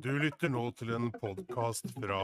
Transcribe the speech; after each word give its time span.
Du 0.00 0.10
lytter 0.16 0.48
nå 0.52 0.62
til 0.78 0.92
en 0.96 1.08
podkast 1.20 1.90
fra 2.00 2.20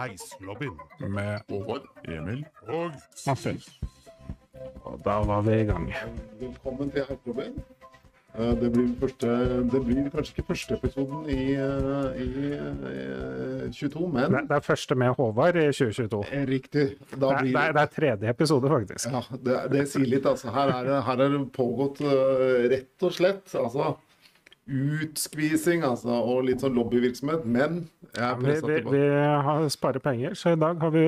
Heislobbyen. 0.00 0.76
med 1.08 1.40
Håvard. 1.50 1.84
Emil. 2.08 2.44
Og 2.68 2.90
Martin. 3.26 3.60
Og 4.84 4.96
da 5.04 5.20
var 5.28 5.42
vi 5.46 5.60
i 5.60 5.68
gang. 5.68 5.86
Velkommen 6.40 6.90
til 6.90 7.04
Heislobbyen. 7.08 7.60
Eh, 8.34 8.52
Det 8.60 8.72
blir, 8.72 8.88
første, 9.00 9.28
det 9.72 9.80
blir 9.86 10.10
kanskje 10.14 10.34
ikke 10.36 10.46
første 10.52 10.74
episoden 10.78 11.24
i, 11.30 11.38
i, 11.54 12.26
i, 12.34 12.52
eh, 12.54 13.70
22, 13.74 14.08
men 14.12 14.30
Det, 14.32 14.42
det 14.48 14.56
er 14.56 14.60
første 14.60 14.94
med 14.94 15.14
Håvard 15.18 15.56
i 15.56 15.64
2022. 15.72 16.24
Eh, 16.32 16.44
Riktig. 16.46 16.84
Det 17.10 17.20
Da 17.20 17.32
blir 17.40 17.52
det 17.52 17.62
er, 17.64 17.72
det 17.72 17.82
er 17.82 17.86
tredje 17.96 18.28
episode, 18.30 18.68
faktisk. 18.70 19.10
Ja, 19.10 19.22
det, 19.48 19.56
det 19.72 19.88
sier 19.88 20.06
litt, 20.06 20.26
altså. 20.26 20.50
Her 20.54 20.68
er 20.78 20.84
det, 20.84 21.02
her 21.08 21.24
er 21.26 21.28
det 21.38 21.42
pågått 21.52 22.00
eh, 22.00 22.68
rett 22.70 23.02
og 23.02 23.12
slett 23.18 23.54
altså 23.54 23.96
utskvising 24.70 25.82
altså, 25.86 26.14
og 26.14 26.44
litt 26.46 26.62
sånn 26.62 26.76
lobbyvirksomhet. 26.78 27.46
Men 27.46 27.82
jeg 28.14 28.26
er 28.26 28.36
Vi, 28.40 28.56
vi, 28.66 28.78
vi 28.94 29.02
har 29.46 29.66
sparer 29.72 30.02
penger, 30.04 30.36
så 30.38 30.54
i 30.54 30.60
dag 30.60 30.80
har 30.82 30.94
vi 30.94 31.06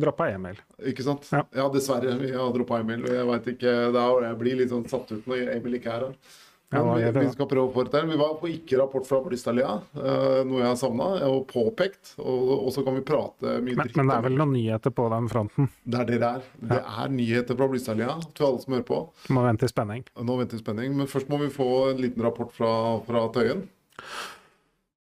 droppa 0.00 0.28
Emil. 0.32 0.60
Ikke 0.90 1.06
sant? 1.06 1.28
Ja. 1.32 1.44
Ja, 1.56 1.68
dessverre. 1.72 2.16
Vi 2.20 2.34
har 2.34 2.52
droppa 2.54 2.82
Emil. 2.82 3.06
Jeg 3.08 3.30
vet 3.32 3.48
ikke, 3.54 3.78
da 3.94 4.04
jeg 4.26 4.38
blir 4.42 4.60
litt 4.60 4.74
sånn 4.74 4.86
satt 4.90 5.12
ut 5.14 5.26
når 5.30 5.54
Emil 5.56 5.80
ikke 5.80 5.94
er 5.94 6.06
her. 6.08 6.36
Ja, 6.70 6.82
Men 6.84 7.14
vi, 7.16 7.30
skal 7.32 7.46
prøve 7.48 7.70
å 7.70 7.72
få 7.72 7.84
det. 7.88 8.00
Vi 8.10 8.16
var 8.20 8.34
på 8.36 8.50
ikke-rapport 8.52 9.06
fra 9.08 9.22
Blystadlia, 9.24 9.70
eh, 9.96 10.40
noe 10.44 10.60
jeg 10.60 10.68
har 10.68 10.76
savna 10.76 11.06
og 11.24 11.46
påpekt. 11.48 12.12
Og, 12.20 12.68
så 12.74 12.84
kan 12.84 12.98
vi 12.98 13.04
prate 13.08 13.54
mye 13.64 13.78
Men, 13.78 13.92
men 13.96 14.12
det 14.12 14.16
er 14.18 14.26
vel 14.26 14.36
noen 14.36 14.52
nyheter 14.52 14.92
på 14.92 15.06
den 15.14 15.30
fronten. 15.32 15.70
Det 15.88 16.02
er 16.02 16.10
det 16.10 16.18
det 16.20 16.28
er. 16.28 16.50
Det 16.74 16.80
er 16.84 17.14
nyheter 17.14 17.56
fra 17.56 17.70
Blystadlia 17.72 18.18
til 18.34 18.48
alle 18.50 18.64
som 18.64 18.76
hører 18.76 18.88
på. 18.90 19.00
Må 19.32 19.46
vente 19.48 19.64
i 19.64 19.72
spenning. 19.72 20.04
Nå 20.20 20.36
venter 20.42 20.60
vi 20.60 20.64
spenning, 20.66 20.98
men 21.00 21.08
først 21.08 21.32
må 21.32 21.40
vi 21.40 21.48
få 21.54 21.70
en 21.94 22.02
liten 22.04 22.28
rapport 22.28 22.52
fra, 22.52 22.72
fra 23.08 23.24
Tøyen. 23.32 23.64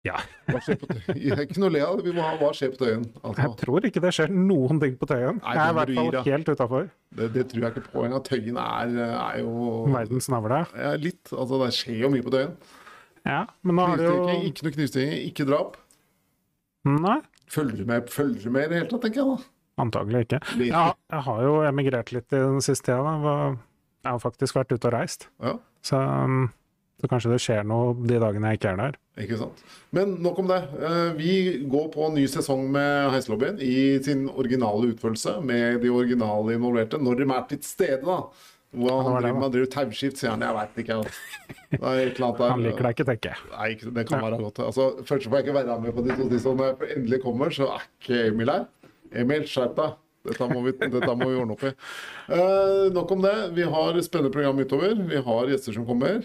Ja. 0.09 0.17
Hva 0.49 0.61
skjer 0.65 0.79
på 0.81 0.87
Tøyen? 0.97 1.41
Ikke 1.45 1.61
noe 1.61 1.69
le 1.75 1.81
av, 1.85 1.99
vi 2.07 2.13
må 2.17 2.23
ha 2.25 2.33
hva 2.41 2.49
skjer 2.57 2.71
på 2.73 2.79
Tøyen. 2.81 3.03
Jeg 3.05 3.21
Altså, 3.29 3.49
tror 3.61 3.85
ikke 3.85 4.01
det 4.01 4.13
skjer 4.17 4.31
noen 4.33 4.81
ting 4.81 4.95
på 4.97 5.09
Tøyen. 5.11 5.41
Nei, 5.43 5.55
Jeg 5.59 5.61
er 5.61 5.71
i 5.71 5.77
hvert 5.77 5.93
fall 5.99 6.25
helt 6.31 6.49
utafor. 6.55 6.87
det, 7.19 7.27
det 7.35 7.45
tror 7.51 7.67
jeg 7.67 7.75
ikke 7.75 7.85
på 7.93 8.05
engang. 8.07 8.25
Tøyen 8.25 8.57
er, 8.63 8.95
er 9.19 9.39
jo 9.43 9.85
Verdens 9.93 10.31
navle. 10.33 10.63
ja, 10.73 10.95
Litt. 10.97 11.33
Altså, 11.37 11.61
det 11.65 11.71
skjer 11.77 12.01
jo 12.07 12.11
mye 12.15 12.25
på 12.25 12.33
Tøyen. 12.33 12.55
Ja, 13.29 13.43
men 13.63 13.77
nå 13.77 13.85
har 13.91 14.01
det 14.01 14.07
jo 14.09 14.15
ikke 14.49 14.65
noe 14.65 14.75
knivstikking, 14.79 15.17
ikke 15.29 15.45
drap. 15.51 15.77
Nei, 16.89 17.19
Følger 17.51 17.81
du 17.83 17.85
med, 17.91 18.09
følger 18.09 18.45
du 18.47 18.51
med 18.55 18.65
i 18.65 18.69
det 18.71 18.77
hele 18.79 18.89
tatt, 18.93 19.03
tenker 19.05 19.21
jeg 19.21 19.27
da. 19.35 19.49
antagelig 19.83 20.21
ikke. 20.25 20.39
Ja, 20.71 20.85
jeg 21.11 21.23
har 21.27 21.41
jo 21.45 21.55
emigrert 21.67 22.13
litt 22.15 22.33
i 22.33 22.39
den 22.41 22.61
siste 22.65 22.93
tida. 22.93 23.15
da. 23.25 23.35
Jeg 24.07 24.15
har 24.15 24.21
faktisk 24.23 24.55
vært 24.57 24.73
ute 24.73 24.87
og 24.89 24.95
reist. 24.95 25.27
Ja. 25.43 25.57
Så, 25.85 25.99
um, 26.01 26.47
så 27.03 27.09
kanskje 27.11 27.33
det 27.35 27.41
skjer 27.43 27.67
noe 27.69 27.93
de 28.07 28.21
dagene 28.23 28.53
jeg 28.55 28.61
ikke 28.61 28.71
er 28.73 28.79
der. 28.81 28.99
Ikke 29.21 29.37
sant? 29.41 29.61
Men 29.95 30.15
nok 30.25 30.39
om 30.43 30.49
det. 30.51 30.61
Eh, 30.81 31.11
Vi 31.19 31.33
går 31.71 31.91
på 31.93 32.07
en 32.07 32.15
ny 32.17 32.25
sesong 32.31 32.67
med 32.73 33.11
Heislobbyen 33.15 33.61
i 33.61 33.99
sin 34.05 34.29
originale 34.31 34.93
utførelse, 34.95 35.39
med 35.45 35.83
de 35.85 35.91
originale 35.93 36.57
involverte, 36.57 37.01
når 37.03 37.21
de 37.21 37.29
er 37.37 37.45
til 37.53 37.63
stede, 37.67 38.01
da. 38.07 38.23
Hva 38.71 39.01
han 39.03 39.17
driver 39.19 39.39
med, 39.43 39.51
driver 39.51 39.71
tauskift, 39.73 40.21
sier 40.21 40.31
han. 40.31 40.45
Jeg 40.47 40.55
veit 40.55 40.77
ikke. 40.79 40.99
altså. 41.01 42.51
Han 42.53 42.63
liker 42.63 42.87
deg 42.87 42.93
ikke, 42.95 43.07
tenker 43.09 43.33
jeg. 43.33 43.49
Nei, 43.51 43.71
det 43.99 44.05
kan 44.07 44.23
være 44.23 44.39
godt. 44.45 44.61
Altså, 44.63 44.85
først 45.09 45.27
får 45.27 45.41
jeg 45.41 45.47
ikke 45.49 45.57
være 45.59 45.79
med 45.83 45.97
på 45.97 46.05
de 46.07 46.15
to 46.15 46.29
tidsene. 46.31 46.55
når 46.61 46.85
jeg 46.87 47.01
endelig 47.01 47.19
kommer, 47.25 47.51
så 47.51 47.67
er 47.75 47.89
ikke 47.89 48.21
Emil 48.29 48.53
her. 48.55 48.69
Emil, 49.25 49.43
skjerp 49.51 49.75
deg. 49.79 49.99
Dette 50.31 50.47
må 50.53 50.61
vi, 50.67 50.75
dette 50.77 51.15
må 51.17 51.31
vi 51.33 51.39
ordne 51.41 51.57
opp 51.57 51.65
i. 51.67 51.73
Uh, 52.31 52.87
nok 52.95 53.11
om 53.17 53.23
det. 53.25 53.35
Vi 53.57 53.67
har 53.75 53.99
spennende 54.07 54.33
program 54.35 54.61
utover. 54.63 54.95
Vi 55.11 55.23
har 55.27 55.51
gjester 55.51 55.75
som 55.75 55.89
kommer. 55.89 56.23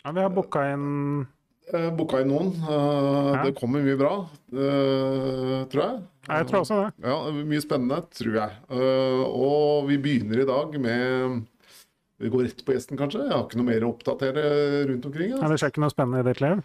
Ja, 0.00 0.14
vi 0.16 0.24
har 0.24 0.32
booka 0.32 0.62
inn 0.72 1.26
Uh, 1.70 1.90
Booka 1.94 2.20
inn 2.22 2.30
noen. 2.32 2.50
Eh. 2.64 3.44
Det 3.46 3.54
kommer 3.58 3.84
mye 3.84 3.98
bra, 3.98 4.14
eh, 4.50 5.60
tror 5.70 5.82
jeg. 5.84 6.00
Jeg 6.30 6.46
tror 6.48 6.60
også 6.64 6.78
det. 6.80 6.90
Ja, 7.06 7.14
Mye 7.30 7.62
spennende, 7.62 8.00
tror 8.14 8.34
jeg. 8.38 8.58
Eh, 8.70 9.22
og 9.26 9.86
vi 9.88 9.98
begynner 10.02 10.42
i 10.42 10.48
dag 10.48 10.76
med 10.82 11.40
Vi 12.20 12.28
går 12.28 12.44
rett 12.44 12.64
på 12.66 12.74
gjesten, 12.74 12.98
kanskje. 13.00 13.22
Jeg 13.24 13.32
har 13.32 13.46
ikke 13.46 13.56
noe 13.56 13.70
mer 13.70 13.86
å 13.86 13.94
oppdatere 13.94 14.42
rundt 14.90 15.06
omkring. 15.08 15.30
Altså. 15.32 15.40
Ja. 15.46 15.48
det 15.48 15.60
skjer 15.62 15.70
ikke 15.72 15.82
noe 15.86 15.94
spennende 15.94 16.20
i 16.20 16.26
ditt 16.26 16.42
liv? 16.44 16.60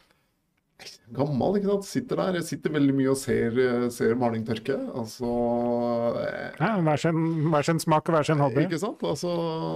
Gammel, 1.15 1.55
ikke 1.59 1.69
sant. 1.69 1.85
Sitter 1.87 2.19
der. 2.19 2.35
Jeg 2.39 2.45
sitter 2.49 2.73
veldig 2.75 2.93
mye 2.97 3.11
og 3.13 3.17
ser, 3.21 3.55
ser 3.95 4.15
maling 4.19 4.43
tørke. 4.47 4.75
Altså 4.99 5.29
eh, 6.19 6.57
Ja, 6.59 6.71
hver, 6.83 6.99
sin, 6.99 7.21
hver 7.53 7.63
sin 7.67 7.79
smak 7.79 8.09
og 8.11 8.17
hver 8.17 8.27
sin 8.27 8.41
hobby. 8.43 8.65
Ikke 8.65 8.79
sant? 8.81 9.05
Altså, 9.07 9.31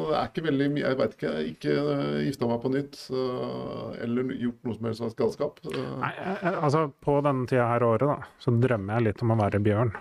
det 0.09 0.17
er 0.19 0.27
ikke 0.31 0.45
veldig 0.49 0.67
mye 0.75 0.83
Jeg 0.83 0.99
veit 0.99 1.15
ikke. 1.15 1.33
Ikke 1.53 1.77
uh, 1.79 2.19
gifta 2.25 2.49
meg 2.51 2.61
på 2.65 2.73
nytt. 2.73 2.99
uh, 3.13 3.95
eller 4.03 4.33
gjort 4.41 4.67
noe 4.67 4.75
som 4.79 4.89
helst 4.89 5.05
av 5.07 5.15
galskap. 5.23 5.63
Uh. 5.69 5.79
Nei, 6.03 6.11
jeg- 6.17 6.37
jeg- 6.43 6.59
altså 6.67 6.83
På 7.05 7.19
denne 7.23 7.47
tida 7.47 7.69
her 7.71 7.87
året 7.87 8.07
da, 8.09 8.19
så 8.43 8.51
drømmer 8.59 8.99
jeg 8.99 9.07
litt 9.09 9.23
om 9.23 9.31
å 9.37 9.39
være 9.39 9.63
bjørn. 9.63 9.95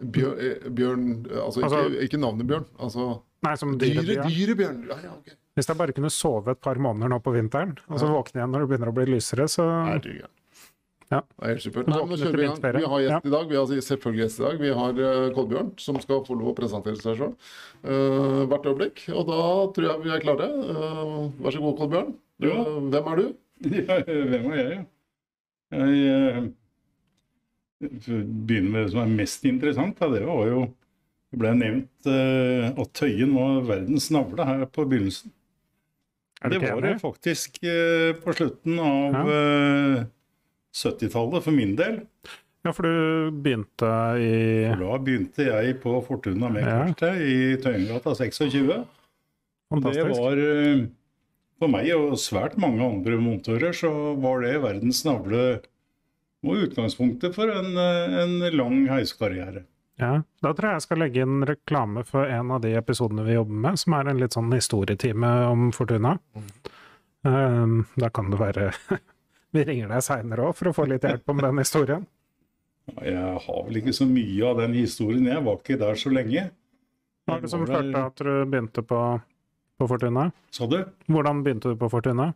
Bjørn, 0.00 0.38
eh, 0.40 0.68
bjørn 0.70 1.06
Altså, 1.30 1.60
ikke, 1.60 1.68
Altså- 1.68 2.02
ikke 2.06 2.18
navnet 2.20 2.46
Bjørn. 2.48 2.64
Altså 2.80 3.20
Nei, 3.42 3.54
som 3.56 3.76
dyre 3.78 4.02
dyrebjørn. 4.02 4.28
dyrebjørn. 4.30 4.84
Ja, 4.88 4.96
ja, 5.02 5.10
okay. 5.18 5.34
Hvis 5.56 5.66
jeg 5.68 5.76
bare 5.76 5.92
kunne 5.92 6.10
sove 6.10 6.48
et 6.54 6.60
par 6.60 6.74
måneder 6.80 7.08
nå 7.10 7.18
på 7.22 7.32
vinteren, 7.34 7.76
og 7.90 7.98
så 8.00 8.06
våkne 8.08 8.40
igjen 8.40 8.50
når 8.54 8.60
det 8.64 8.68
begynner 8.70 8.88
å 8.88 8.94
bli 8.94 9.04
lysere, 9.12 9.44
så 9.50 9.66
Nei, 9.84 9.98
dyregøren. 9.98 10.30
Ja. 11.12 11.20
Det 11.20 11.44
er 11.44 11.48
helt 11.52 11.60
supert. 11.60 11.88
Nei, 11.88 11.98
nå 11.98 12.16
kjører 12.16 12.38
vi 12.38 12.42
i 12.42 12.46
gang. 12.48 12.60
Vi 12.80 12.86
har 12.88 13.00
gjest 13.02 13.10
Ja. 13.12 13.18
i 13.28 13.30
dag. 13.34 13.48
Vi 13.50 13.56
har 13.56 13.66
selvfølgelig 13.66 14.22
gjest 14.24 14.40
i 14.40 14.44
dag. 14.46 14.58
Vi 14.62 14.70
har 14.72 14.92
uh, 14.96 15.34
Kolbjørn, 15.36 15.72
som 15.78 16.00
skal 16.00 16.24
få 16.24 16.38
lov 16.38 16.54
å 16.54 16.56
presentere 16.56 16.96
seg 16.96 17.18
sjøl 17.18 17.34
uh, 17.84 18.46
hvert 18.48 18.64
øyeblikk. 18.64 19.02
Og 19.12 19.26
da 19.28 19.40
tror 19.76 19.84
jeg 19.90 20.02
vi 20.06 20.10
er 20.14 20.20
klare. 20.24 20.48
Uh, 20.48 21.28
vær 21.42 21.52
så 21.52 21.60
god, 21.60 21.76
Kolbjørn. 21.82 22.14
Ja. 22.40 22.56
Uh, 22.64 22.80
hvem 22.88 23.12
er 23.12 23.16
du? 23.20 23.34
Ja, 23.76 24.00
hvem 24.08 24.52
er 24.52 24.56
jeg? 24.56 24.86
Jeg 25.72 26.52
begynner 27.82 28.70
med 28.70 28.84
det 28.84 28.92
som 28.94 29.02
er 29.02 29.12
mest 29.16 29.44
interessant. 29.48 29.98
Da. 29.98 30.08
Det 30.12 30.24
var 30.26 30.46
jo 30.50 30.62
Det 31.32 31.38
ble 31.40 31.52
nevnt 31.56 32.08
uh, 32.12 32.66
at 32.76 32.90
Tøyen 32.98 33.30
var 33.32 33.62
verdens 33.64 34.10
navle 34.12 34.44
her 34.44 34.66
på 34.68 34.84
begynnelsen. 34.84 35.32
du 36.42 36.48
Det 36.52 36.60
var 36.60 36.82
det 36.84 36.98
faktisk 37.00 37.56
uh, 37.64 38.12
på 38.20 38.34
slutten 38.36 38.76
av 38.82 39.30
eh, 39.32 40.02
70-tallet 40.76 41.44
for 41.46 41.56
min 41.56 41.72
del. 41.78 42.02
Ja, 42.62 42.74
for 42.76 42.84
du 42.84 43.30
begynte 43.42 43.88
i 44.20 44.68
da 44.78 44.98
begynte 45.00 45.48
jeg 45.48 45.78
på 45.82 45.96
Fortuna 46.04 46.50
med 46.52 46.62
Ja. 46.68 46.84
kartet 46.92 47.24
i 47.24 47.56
Tøyengata 47.64 48.14
26. 48.14 48.84
Fantastisk. 49.72 50.04
det 50.04 50.18
var 50.20 50.86
For 51.62 51.70
meg 51.72 51.88
og 51.96 52.18
svært 52.20 52.58
mange 52.60 52.84
andre 52.84 53.16
montører 53.16 53.72
så 53.72 53.90
var 54.20 54.44
det 54.44 54.60
verdens 54.62 55.00
navle 55.08 55.62
og 56.42 56.64
utgangspunktet 56.66 57.34
for 57.36 57.50
en, 57.52 57.76
eh, 57.76 58.16
en 58.22 58.56
lang 58.56 58.86
heiskarriere. 58.90 59.64
Ja, 60.00 60.22
Da 60.42 60.52
tror 60.52 60.70
jeg 60.70 60.80
jeg 60.80 60.82
skal 60.86 60.98
legge 60.98 61.22
inn 61.22 61.42
reklame 61.46 62.02
for 62.04 62.26
en 62.26 62.50
av 62.50 62.62
de 62.64 62.72
episodene 62.74 63.24
vi 63.24 63.36
jobber 63.36 63.58
med, 63.66 63.78
som 63.78 63.94
er 63.94 64.08
en 64.10 64.18
litt 64.18 64.34
sånn 64.34 64.50
historietime 64.52 65.28
om 65.46 65.70
Fortuna. 65.70 66.16
Um, 67.22 67.86
da 67.96 68.08
kan 68.10 68.30
det 68.32 68.38
være 68.40 68.72
Vi 69.54 69.62
ringer 69.62 69.92
deg 69.92 70.02
seinere 70.02 70.48
òg 70.48 70.56
for 70.58 70.70
å 70.70 70.74
få 70.74 70.88
litt 70.90 71.04
hjelp 71.06 71.28
om 71.28 71.38
den 71.44 71.60
historien. 71.60 72.06
Jeg 73.04 73.42
har 73.44 73.60
vel 73.68 73.78
ikke 73.78 73.92
så 73.94 74.06
mye 74.08 74.48
av 74.48 74.58
den 74.58 74.72
historien, 74.74 75.28
jeg 75.28 75.44
var 75.44 75.60
ikke 75.60 75.78
der 75.78 76.00
så 76.00 76.10
lenge. 76.10 76.48
Hva 77.28 77.36
er 77.36 77.44
det 77.44 77.50
som 77.52 77.66
førte 77.68 78.00
at 78.08 78.22
du 78.24 78.32
begynte 78.50 78.82
på, 78.82 79.00
på 79.78 79.88
Fortuna? 79.92 80.24
Sa 80.50 80.66
du? 80.66 80.80
Hvordan 81.06 81.44
begynte 81.44 81.70
du 81.70 81.78
på 81.78 81.90
Fortuna? 81.92 82.32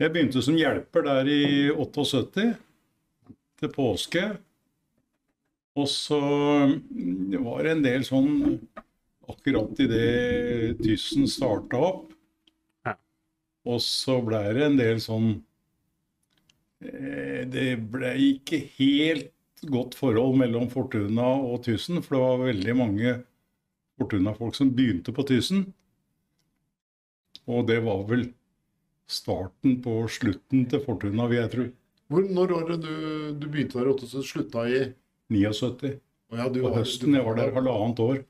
Jeg 0.00 0.14
begynte 0.14 0.40
som 0.46 0.56
hjelper 0.56 1.04
der 1.04 1.28
i 1.28 1.42
78, 1.74 2.54
til 3.60 3.72
påske. 3.74 4.24
Og 5.74 5.88
så 5.90 6.20
mm, 6.20 7.38
var 7.44 7.64
det 7.64 7.76
en 7.76 7.86
del 7.86 8.06
sånn 8.06 8.34
Akkurat 9.24 9.78
idet 9.80 10.82
Tyssen 10.84 11.24
starta 11.32 11.78
opp, 11.80 12.10
og 13.64 13.78
så 13.80 14.18
ble 14.20 14.40
det 14.52 14.66
en 14.66 14.76
del 14.76 14.98
sånn 15.00 15.30
eh, 16.84 17.46
Det 17.48 17.70
ble 17.88 18.10
ikke 18.26 18.60
helt 18.76 19.32
godt 19.64 19.96
forhold 19.96 20.36
mellom 20.42 20.68
Fortuna 20.68 21.30
og 21.40 21.62
Tyssen, 21.64 22.02
for 22.04 22.18
det 22.18 22.22
var 22.26 22.44
veldig 22.50 22.74
mange 22.76 23.14
Fortuna-folk 23.96 24.58
som 24.58 24.74
begynte 24.76 25.14
på 25.16 25.24
Tyssen. 25.30 25.64
Og 27.48 27.64
det 27.70 27.78
var 27.86 28.04
vel 28.10 28.26
starten 29.08 29.78
på 29.84 30.02
slutten 30.12 30.66
til 30.68 30.84
Fortuna, 30.84 31.30
vil 31.30 31.40
jeg 31.40 31.52
tro. 31.54 31.66
Hvor, 32.14 32.28
når 32.30 32.52
var 32.54 32.68
det 32.70 32.78
du, 32.84 32.94
du 33.40 33.48
begynte 33.48 33.80
der 33.80 33.90
i 33.90 33.94
78, 33.96 34.22
slutta 34.28 34.64
i 34.70 34.84
79. 35.34 35.96
Og 36.30 36.38
ja, 36.38 36.46
du 36.48 36.60
På 36.62 36.72
høsten. 36.76 37.16
Jeg 37.18 37.26
var 37.26 37.36
der 37.38 37.52
halvannet 37.56 38.02
år 38.04 38.22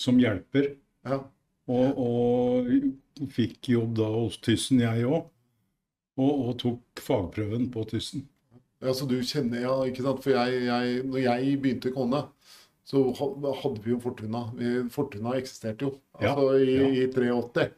som 0.00 0.18
hjelper. 0.18 0.74
Ja. 1.06 1.20
Og, 1.70 2.00
og 2.00 3.28
fikk 3.32 3.70
jobb 3.72 3.94
da 3.98 4.08
hos 4.12 4.38
Tyssen, 4.44 4.82
jeg 4.84 5.06
òg. 5.08 5.30
Og, 6.20 6.32
og 6.32 6.56
tok 6.60 7.02
fagprøven 7.02 7.70
på 7.74 7.86
Tyssen. 7.90 8.28
Ja, 8.84 8.92
så 8.94 9.06
du 9.08 9.16
kjenner, 9.24 9.62
ja, 9.64 9.74
ikke 9.88 10.04
sant? 10.04 10.20
For 10.22 10.34
jeg, 10.34 10.66
jeg, 10.66 11.00
når 11.08 11.22
jeg 11.24 11.56
begynte 11.62 11.90
i 11.90 11.94
Kone, 11.94 12.20
så 12.84 13.00
hadde 13.16 13.80
vi 13.84 13.90
jo 13.94 13.98
Fortuna. 14.02 14.42
Fortuna 14.92 15.32
eksisterte 15.38 15.86
jo. 15.86 15.94
Ja, 16.20 16.34
Altså 16.34 16.58
i, 16.60 16.74
ja. 16.76 16.88
i 16.92 17.06
83. 17.08 17.70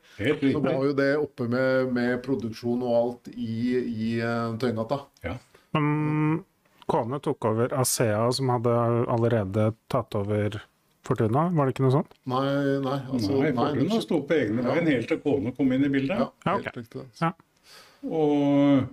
Så 0.53 0.61
var 0.65 0.81
jo 0.85 0.93
det 0.99 1.11
oppe 1.21 1.47
med, 1.49 1.93
med 1.95 2.17
produksjon 2.27 2.83
og 2.83 2.97
alt 2.99 3.29
i, 3.31 3.77
i 3.79 4.09
eh, 4.19 4.57
Tøyengata. 4.59 4.99
Ja. 5.23 5.37
Men 5.77 6.43
Kone 6.91 7.19
tok 7.23 7.45
over 7.49 7.73
Asea, 7.75 8.25
som 8.35 8.51
hadde 8.55 8.75
allerede 9.11 9.73
tatt 9.91 10.15
over 10.19 10.59
Fortuna, 11.07 11.47
var 11.55 11.67
det 11.71 11.77
ikke 11.77 11.85
noe 11.87 11.95
sånt? 12.01 12.13
Nei, 12.27 12.43
nei. 12.83 12.99
Altså, 13.15 13.31
Nei, 13.39 13.49
det 13.53 13.57
Fortuna 13.61 13.95
skj- 13.95 14.05
sto 14.09 14.21
på 14.27 14.35
egne 14.41 14.63
Ja. 14.67 14.75
bein 14.75 14.87
helt 14.91 15.09
til 15.11 15.21
kone 15.23 15.53
kom 15.55 15.71
inn 15.75 15.85
i 15.87 15.91
bildet. 15.93 16.19
Ja, 16.19 16.29
Ja, 16.47 16.57
helt 16.59 16.67
ok. 16.73 16.77
riktig. 16.83 17.05
Ja. 17.23 17.31
Og 18.11 18.87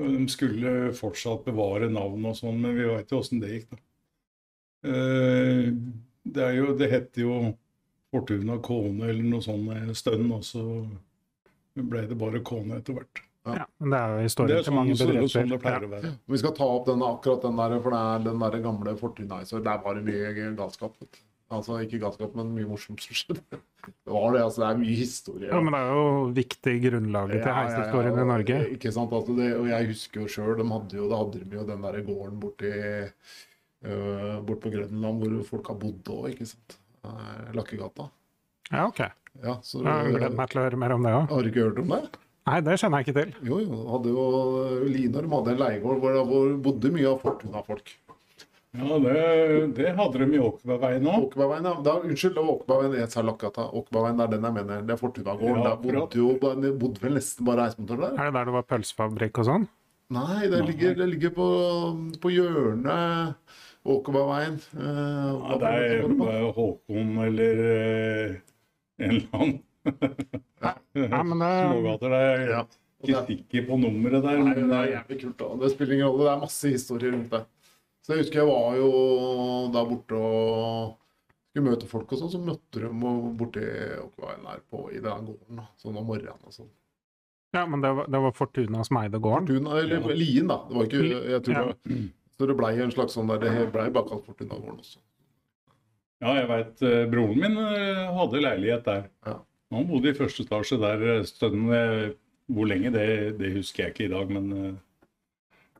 de 0.00 0.26
skulle 0.32 0.92
fortsatt 0.96 1.44
bevare 1.46 1.90
navn 1.92 2.24
og 2.26 2.34
sånn, 2.40 2.56
men 2.64 2.74
vi 2.76 2.88
veit 2.88 3.12
jo 3.12 3.20
åssen 3.20 3.40
det 3.44 3.52
gikk, 3.52 3.68
da. 3.74 3.82
Eh, 4.84 5.72
Det, 6.24 6.40
er 6.40 6.54
jo, 6.56 6.70
det 6.78 6.86
heter 6.90 7.20
jo 7.26 7.34
Fortuna 8.14 8.56
Kone 8.64 9.08
eller 9.10 9.26
noe 9.28 9.42
sånt 9.44 9.68
en 9.74 9.94
stund, 9.94 10.30
og 10.32 10.40
så 10.46 10.62
ble 11.76 12.06
det 12.08 12.16
bare 12.18 12.40
Kone 12.46 12.78
etter 12.80 12.96
hvert. 12.96 13.20
Ja, 13.44 13.66
men 13.78 13.90
det 13.92 13.98
er 14.00 14.14
jo 14.14 14.22
historien 14.24 14.56
er 14.56 14.62
til 14.62 14.70
sånn, 14.70 14.76
mange 14.78 14.94
bedrifter. 14.96 15.28
sånn 15.34 15.50
det 15.52 15.58
pleier 15.60 15.82
Ja. 15.82 15.86
å 15.86 15.92
være. 15.92 16.12
Vi 16.32 16.38
skal 16.40 16.54
ta 16.56 16.64
opp 16.64 16.86
den, 16.86 17.02
akkurat 17.04 17.42
den 17.44 17.56
der, 17.60 17.74
for 17.84 17.90
det 17.92 18.00
er 18.00 18.24
den 18.30 18.38
der 18.40 18.58
gamle 18.64 18.96
Fortuna. 18.96 19.40
Så 19.44 19.60
der 19.62 19.82
var 19.84 19.94
det 19.94 20.04
mye 20.06 20.54
galskap. 20.56 20.94
Altså 21.52 21.76
ikke 21.84 22.00
galskap, 22.00 22.34
men 22.34 22.54
mye 22.56 22.64
morsomt 22.66 23.00
som 23.04 23.12
skjedde. 23.14 23.42
Det 23.52 24.08
var 24.08 24.32
det, 24.32 24.40
altså. 24.40 24.62
Det 24.64 24.70
er 24.70 24.78
mye 24.80 24.96
historie. 24.96 25.48
Ja, 25.52 25.60
men 25.60 25.72
det 25.76 25.80
er 25.82 25.92
jo 25.92 26.32
viktig 26.32 26.74
grunnlaget 26.86 27.42
til 27.44 27.52
heishistorien 27.52 28.16
i 28.18 28.24
Norge. 28.32 28.56
Ikke 28.78 28.92
sant, 28.96 29.12
altså 29.12 29.36
det, 29.36 29.50
og 29.60 29.66
jeg 29.68 29.86
husker 29.92 30.20
jo 30.24 30.26
sjøl, 30.26 30.56
de 30.56 30.64
hadde 30.72 30.96
jo, 30.96 31.08
de 31.12 31.16
hadde 31.20 31.44
de 31.44 31.56
jo 31.60 31.66
den 31.68 31.82
der 31.84 32.00
gården 32.08 32.40
borti 32.40 32.72
bort 33.84 34.62
på 34.64 34.72
Grønland 34.72 35.22
hvor 35.22 35.38
folk 35.50 35.70
har 35.72 35.78
bodd 35.80 36.10
òg, 36.14 36.30
ikke 36.32 36.48
sant. 36.48 36.78
Uh, 37.04 37.52
Lakkegata. 37.56 38.08
Ja, 38.70 38.86
ok. 38.88 39.02
Ja, 39.42 39.58
så 39.66 39.82
Jeg 39.82 40.14
gleder 40.14 40.36
meg 40.38 40.52
til 40.52 40.60
å 40.62 40.68
høre 40.68 40.78
mer 40.80 40.94
om 40.94 41.04
det 41.04 41.12
òg. 41.12 41.26
Har 41.32 41.42
du 41.42 41.50
ikke 41.50 41.66
hørt 41.66 41.82
om 41.82 41.90
det? 41.92 42.04
Nei, 42.44 42.60
det 42.64 42.76
kjenner 42.80 43.00
jeg 43.00 43.06
ikke 43.06 43.18
til. 43.18 43.34
Jo, 43.48 43.58
jo. 43.64 43.82
Hadde 43.88 44.10
jo 44.12 44.24
Linor 44.88 45.28
hadde 45.32 45.54
en 45.54 45.60
leiegård 45.62 46.00
hvor 46.02 46.16
det 46.16 46.24
bodde 46.64 46.90
mye 46.94 47.06
av 47.10 47.22
Fortuna-folk. 47.22 47.94
Ja, 48.74 48.96
det, 48.98 49.18
det 49.78 49.92
hadde 49.94 50.18
de 50.18 50.34
i 50.34 50.42
Åkebergveien 50.42 51.06
òg. 51.06 51.28
Åkebergveien, 51.28 51.68
ja. 51.70 51.74
Da, 51.86 51.94
unnskyld, 52.04 52.40
Åkebergveien 52.54 53.12
sa 53.12 53.24
Lakkegata. 53.24 53.68
Åkerbergveien 53.80 54.20
det 54.20 54.26
er 54.26 54.34
den 54.34 54.48
jeg 54.48 54.56
mener. 54.58 54.84
Det 54.84 54.96
er 54.96 55.00
Fortuna-gården. 55.00 55.62
Ja, 55.62 55.72
der 55.72 56.00
bodde 56.00 56.20
jo 56.20 56.54
det 56.64 56.74
bodde 56.82 57.04
vel 57.04 57.16
nesten 57.20 57.48
bare 57.48 57.68
reisemontører 57.68 58.04
der. 58.08 58.18
Er 58.18 58.30
det 58.30 58.38
der 58.38 58.50
det 58.50 58.56
var 58.58 58.68
pølsefabrikk 58.74 59.40
og 59.42 59.48
sånn? 59.50 59.68
Nei, 60.14 60.40
det 60.52 60.60
ligger, 60.68 60.98
det 60.98 61.06
ligger 61.14 61.32
på, 61.34 61.46
på 62.20 62.34
hjørnet 62.34 63.62
Åkerbergveien. 63.84 64.54
Eh, 64.78 65.30
Ja, 65.34 65.58
det 65.60 65.72
er 65.74 66.52
Håkon 66.56 67.18
eller 67.26 67.60
eh, 67.68 68.36
en 68.98 69.10
eller 69.10 69.28
annen 69.32 69.60
Ja, 70.94 71.22
men 71.22 71.38
det 71.42 71.52
smågater. 71.68 72.08
Det 72.14 72.22
er 72.24 72.48
Ja. 72.54 72.64
Ikke 73.04 73.20
det, 73.20 73.26
sikker 73.28 73.66
på 73.68 73.76
nummeret 73.76 74.22
der. 74.24 74.38
nei, 74.40 74.54
men 74.56 74.70
det 74.70 74.76
er 74.78 74.92
jævlig 74.94 75.18
kult. 75.20 75.36
da. 75.38 75.48
Det 75.60 75.70
spiller 75.74 75.94
ingen 75.98 76.06
rolle. 76.08 76.24
Det 76.24 76.32
er 76.32 76.40
masse 76.40 76.68
historier 76.72 77.12
rundt 77.12 77.30
det. 77.34 77.42
Så 78.04 78.14
jeg 78.14 78.22
husker 78.22 78.38
jeg 78.40 78.48
var 78.48 78.76
jo 78.78 78.88
der 79.74 79.84
borte 79.90 80.16
og 80.16 80.94
skulle 81.50 81.68
møte 81.68 81.86
folk 81.90 82.12
og 82.12 82.18
sånn, 82.22 82.32
så 82.32 82.40
møtte 82.40 82.80
de 82.80 82.88
borti 83.36 83.60
Åkerbergveien 84.00 84.48
der 84.48 84.62
på, 84.72 84.80
i 84.92 85.02
den 85.04 85.28
gården. 85.28 85.60
Sånn 85.76 86.00
om 86.00 86.06
morgenen 86.08 86.40
og 86.48 86.52
sånn. 86.56 86.70
Ja, 87.54 87.66
men 87.70 87.84
det 87.84 87.92
var, 87.94 88.08
det 88.10 88.20
var 88.24 88.32
Fortuna 88.34 88.84
som 88.88 88.96
eide 89.02 89.20
gården? 89.20 89.46
Fortuna, 89.52 89.76
eller 89.82 90.00
Ja. 90.00 90.16
Lien, 90.24 90.48
da. 90.48 90.56
Det 90.68 90.74
var 90.80 90.88
ikke, 90.88 91.02
jeg 91.34 91.42
tror 91.44 91.54
Ja. 91.54 91.60
det 91.60 91.66
var, 91.68 92.08
Så 92.38 92.46
det 92.50 92.56
blei 92.58 92.72
en 92.82 92.90
slags 92.94 93.14
sånn 93.14 93.28
der, 93.30 93.38
det 93.44 93.68
blei 93.74 93.88
bakkalt 93.94 94.24
kalt 94.24 94.30
Fortuna-gården 94.32 94.80
også. 94.82 94.98
Ja, 96.24 96.32
jeg 96.38 96.48
veit 96.48 96.82
broren 97.12 97.40
min 97.42 97.58
eh, 97.60 98.04
hadde 98.16 98.40
leilighet 98.42 98.84
der. 98.88 99.04
Ja. 99.26 99.36
Han 99.74 99.86
bodde 99.90 100.10
i 100.12 100.16
første 100.16 100.42
etasje 100.46 100.78
der 100.82 101.04
stønnen 101.28 101.72
eh, 101.74 102.12
Hvor 102.52 102.66
lenge, 102.68 102.90
det, 102.94 103.04
det 103.38 103.52
husker 103.54 103.84
jeg 103.86 103.94
ikke 103.94 104.04
i 104.08 104.12
dag, 104.12 104.32
men 104.34 104.50
eh, 104.52 104.74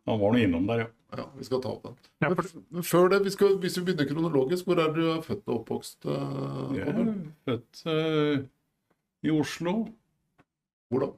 han 0.09 0.21
var 0.21 0.33
nå 0.35 0.39
innom 0.45 0.67
der, 0.71 0.85
ja. 0.87 0.91
Ja, 1.15 1.25
vi 1.39 1.45
skal 1.47 1.61
ta 1.63 1.71
opp 1.71 1.85
den. 1.85 1.99
Ja, 2.25 2.31
for, 2.35 2.49
men 2.75 2.83
før 2.87 3.11
det, 3.13 3.21
vi 3.23 3.31
skal, 3.31 3.53
hvis 3.63 3.77
vi 3.79 3.85
begynner 3.87 4.09
kronologisk, 4.09 4.67
hvor 4.67 4.81
er 4.83 4.95
du 4.97 5.03
født 5.23 5.45
og 5.47 5.61
oppvokst? 5.61 6.09
eh, 6.11 6.73
Jeg 6.81 6.89
er 6.95 7.13
født 7.47 7.83
eh, 7.93 8.41
i 9.29 9.31
Oslo, 9.35 9.75
Hvor 10.91 11.05
da? 11.05 11.11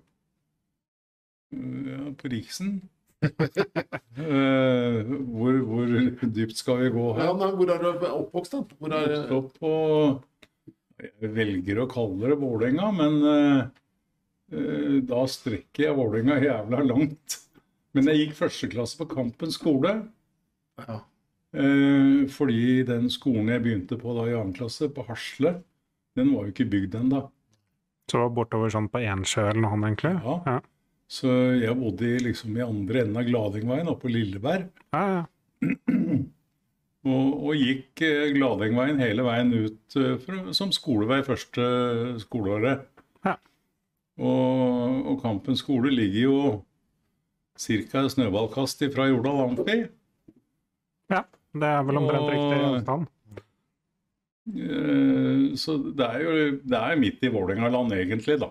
eh, 1.56 1.88
ja, 1.94 2.02
på 2.20 2.32
Riksen. 2.34 2.74
Eh, 4.16 4.98
hvor, 5.28 5.56
hvor 5.68 5.90
dypt 6.32 6.56
skal 6.56 6.78
vi 6.80 6.88
gå 6.94 7.02
Ja, 7.18 7.26
her? 7.26 7.34
nei, 7.36 7.48
hvor 7.58 7.70
er 7.74 7.82
du 7.82 8.06
oppvokst, 8.08 8.54
da? 8.54 8.76
Hvor 8.80 8.94
er, 8.96 9.12
opp 9.36 9.50
på 9.60 9.72
Jeg 11.02 11.32
velger 11.36 11.82
å 11.82 11.88
kalle 11.90 12.30
det 12.30 12.38
Vålerenga, 12.40 12.86
men 12.96 13.18
uh, 13.20 13.60
eh, 14.52 14.94
da 15.04 15.20
strekker 15.28 15.84
jeg 15.84 15.96
Vålerenga 15.98 16.38
jævla 16.40 16.80
langt. 16.88 17.36
Men 17.96 18.08
jeg 18.08 18.22
gikk 18.22 18.38
første 18.38 18.70
klasse 18.72 18.96
på 19.00 19.08
Kampen 19.12 19.52
skole. 19.54 19.92
ja. 20.86 21.02
Uh, 21.56 22.24
fordi 22.28 22.82
den 22.88 23.06
skolen 23.12 23.48
jeg 23.52 23.62
begynte 23.64 23.96
på 24.00 24.12
da 24.16 24.26
i 24.28 24.34
annen 24.36 24.56
klasse, 24.56 24.88
på 24.92 25.04
Hasle, 25.08 25.54
den 26.16 26.32
var 26.34 26.48
jo 26.48 26.52
ikke 26.52 26.66
bygd 26.72 26.96
ennå. 26.98 27.22
så 28.10 28.16
det 28.18 28.24
var 28.24 28.34
bortover 28.40 28.72
sånn 28.72 28.88
på 28.92 29.00
Ensjø 29.04 29.46
eller 29.50 29.62
noe, 29.64 29.78
egentlig? 29.86 30.16
Ja. 30.24 30.40
Ja. 30.48 30.56
Så 31.06 31.30
jeg 31.60 31.76
bodde 31.78 32.08
i, 32.08 32.16
liksom 32.24 32.56
i 32.58 32.64
andre 32.64 33.04
enden 33.04 33.20
av 33.20 33.28
Gladengveien, 33.28 33.90
oppe 33.92 34.08
på 34.08 34.14
Lilleberg. 34.14 34.70
Ja, 34.96 35.04
ja. 35.20 35.26
Og, 37.06 37.26
og 37.46 37.52
gikk 37.54 38.00
eh, 38.02 38.32
Gladengveien 38.34 38.98
hele 38.98 39.22
veien 39.22 39.52
ut 39.54 39.94
eh, 39.94 40.16
for, 40.18 40.48
som 40.58 40.72
skolevei 40.74 41.20
første 41.22 41.62
skoleåret. 42.18 42.80
Ja. 43.22 43.36
Og, 44.18 45.04
og 45.12 45.20
Kampen 45.22 45.54
skole 45.54 45.92
ligger 45.94 46.24
jo 46.24 46.40
ca. 47.62 48.02
snøballkast 48.10 48.82
fra 48.90 49.06
Jordal 49.06 49.44
Amfi. 49.44 49.84
Det 51.56 51.68
er 51.68 51.84
vel 51.88 52.00
omtrent 52.00 52.32
riktig 52.32 52.58
avstand. 52.66 53.06
Eh, 54.52 55.54
Så 55.58 55.78
det 55.96 56.08
er 56.10 56.24
jo 56.24 56.34
det 56.60 56.80
er 56.80 57.00
midt 57.00 57.22
i 57.24 57.30
Vålerengaland, 57.32 57.94
egentlig, 57.96 58.38
da. 58.42 58.50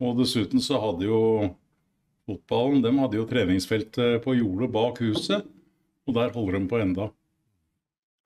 Og 0.00 0.20
dessuten 0.20 0.62
så 0.64 0.78
hadde 0.80 1.08
jo 1.08 1.22
fotballen 2.30 2.84
de 2.84 2.92
hadde 2.96 3.18
jo 3.18 3.26
treningsfeltet 3.28 4.20
på 4.24 4.36
jordet 4.38 4.70
bak 4.74 5.00
huset, 5.02 5.46
og 6.06 6.16
der 6.16 6.32
holder 6.34 6.58
de 6.58 6.70
på 6.70 6.80
enda. 6.80 7.10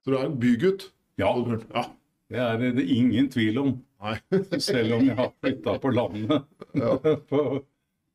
Så 0.05 0.12
du 0.12 0.19
er 0.19 0.29
en 0.29 0.39
bygutt? 0.41 0.91
Ja, 1.21 1.31
ja. 1.73 1.85
det 2.29 2.41
er 2.45 2.65
det 2.77 2.85
ingen 2.93 3.31
tvil 3.33 3.61
om. 3.62 3.77
Selv 4.61 4.99
om 4.99 5.06
jeg 5.06 5.17
har 5.17 5.31
flytta 5.41 5.79
på 5.81 5.93
landet 5.95 6.43
Ja. 6.77 6.99
på 7.31 7.39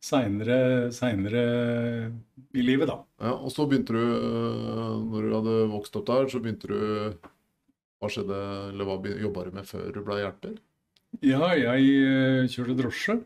seinere 0.06 0.92
i 2.54 2.64
livet, 2.64 2.88
da. 2.88 3.00
ja. 3.20 3.34
Og 3.34 3.52
så 3.52 3.66
begynte 3.68 3.96
du, 3.98 4.04
eh, 4.04 4.94
når 5.10 5.26
du 5.26 5.34
hadde 5.34 5.56
vokst 5.74 5.98
opp 6.00 6.08
der, 6.08 6.30
så 6.30 6.42
begynte 6.44 6.70
du 6.70 6.80
Hva 8.00 8.08
skjedde, 8.08 8.38
eller 8.72 8.88
hva 8.88 8.96
jobba 9.26 9.48
du 9.50 9.56
med 9.58 9.68
før 9.68 9.90
du 9.92 10.00
ble 10.06 10.22
hjelper? 10.22 10.54
Ja, 11.26 11.50
jeg 11.58 11.90
eh, 12.06 12.46
kjørte 12.54 12.78
drosje, 12.80 13.18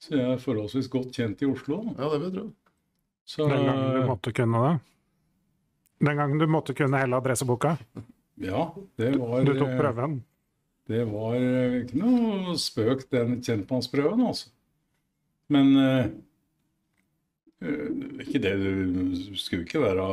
så 0.00 0.16
jeg 0.16 0.28
er 0.34 0.40
forholdsvis 0.40 0.88
godt 0.92 1.12
kjent 1.16 1.42
i 1.44 1.48
Oslo. 1.50 1.82
Ja, 1.98 2.08
det 2.08 2.18
vil 2.18 2.26
jeg 2.28 2.36
tro. 2.38 2.46
Så, 3.30 3.46
Den 3.46 3.66
gangen 3.68 3.92
du 3.94 4.06
måtte 4.08 4.32
kunne 4.34 4.62
det? 4.64 4.72
Den 6.00 6.16
gangen 6.22 6.40
du 6.40 6.46
måtte 6.50 6.74
kunne 6.74 7.02
hele 7.02 7.18
adresseboka? 7.20 7.76
Ja, 8.40 8.70
det 8.96 9.12
var 9.20 9.44
Du 9.44 9.52
tok 9.52 9.68
eh, 9.68 9.78
prøven? 9.78 10.16
Det 10.90 11.04
var 11.06 11.36
eh, 11.36 11.76
ikke 11.82 12.00
noe 12.00 12.56
spøk, 12.58 13.04
den 13.12 13.38
kjentmannsprøven, 13.44 14.24
altså. 14.26 14.48
Men 15.52 15.70
eh, 15.78 16.06
eh, 17.60 18.24
ikke 18.24 18.40
det 18.42 18.54
Du 18.62 19.36
skulle 19.38 19.66
ikke 19.66 19.84
være 19.84 20.08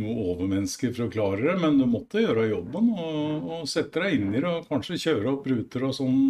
noe 0.00 0.26
overmenneske 0.32 0.92
for 0.94 1.06
å 1.08 1.12
klare 1.12 1.44
det, 1.44 1.56
men 1.60 1.78
du 1.78 1.84
måtte 1.90 2.22
gjøre 2.22 2.48
jobben 2.52 2.92
og, 2.94 3.48
og 3.60 3.70
sette 3.70 4.02
deg 4.02 4.16
inn 4.20 4.34
i 4.34 4.40
det 4.40 4.46
og 4.48 4.68
kanskje 4.70 5.00
kjøre 5.02 5.32
opp 5.34 5.48
ruter 5.50 5.86
og 5.88 5.96
sånn 5.96 6.20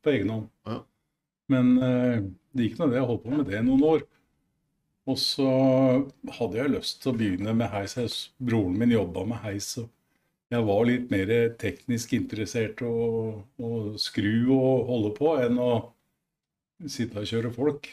på 0.00 0.14
egen 0.14 0.32
hånd. 0.32 0.46
Ja. 0.68 0.78
Men 1.50 1.76
eh, 1.82 2.16
det 2.54 2.68
gikk 2.68 2.80
nå 2.80 2.90
det. 2.90 2.98
Jeg 3.00 3.08
holdt 3.10 3.24
på 3.26 3.34
med 3.34 3.46
det 3.50 3.60
i 3.60 3.66
noen 3.66 3.86
år. 3.94 4.04
Og 5.10 5.16
så 5.18 5.48
hadde 6.36 6.60
jeg 6.60 6.74
lyst 6.74 7.00
til 7.02 7.12
å 7.12 7.16
begynne 7.18 7.54
med 7.56 7.72
heis. 7.72 7.96
Broren 8.38 8.76
min 8.78 8.94
jobba 8.94 9.24
med 9.32 9.42
heis. 9.44 9.72
og 9.82 9.88
jeg 10.50 10.66
var 10.66 10.80
litt 10.82 11.10
mer 11.12 11.30
teknisk 11.62 12.12
interessert 12.16 12.80
å, 12.82 12.94
å 13.62 13.70
skru 14.02 14.50
og 14.56 14.88
holde 14.88 15.12
på 15.14 15.34
enn 15.44 15.60
å 15.62 15.72
sitte 16.90 17.22
og 17.22 17.30
kjøre 17.30 17.52
folk. 17.54 17.86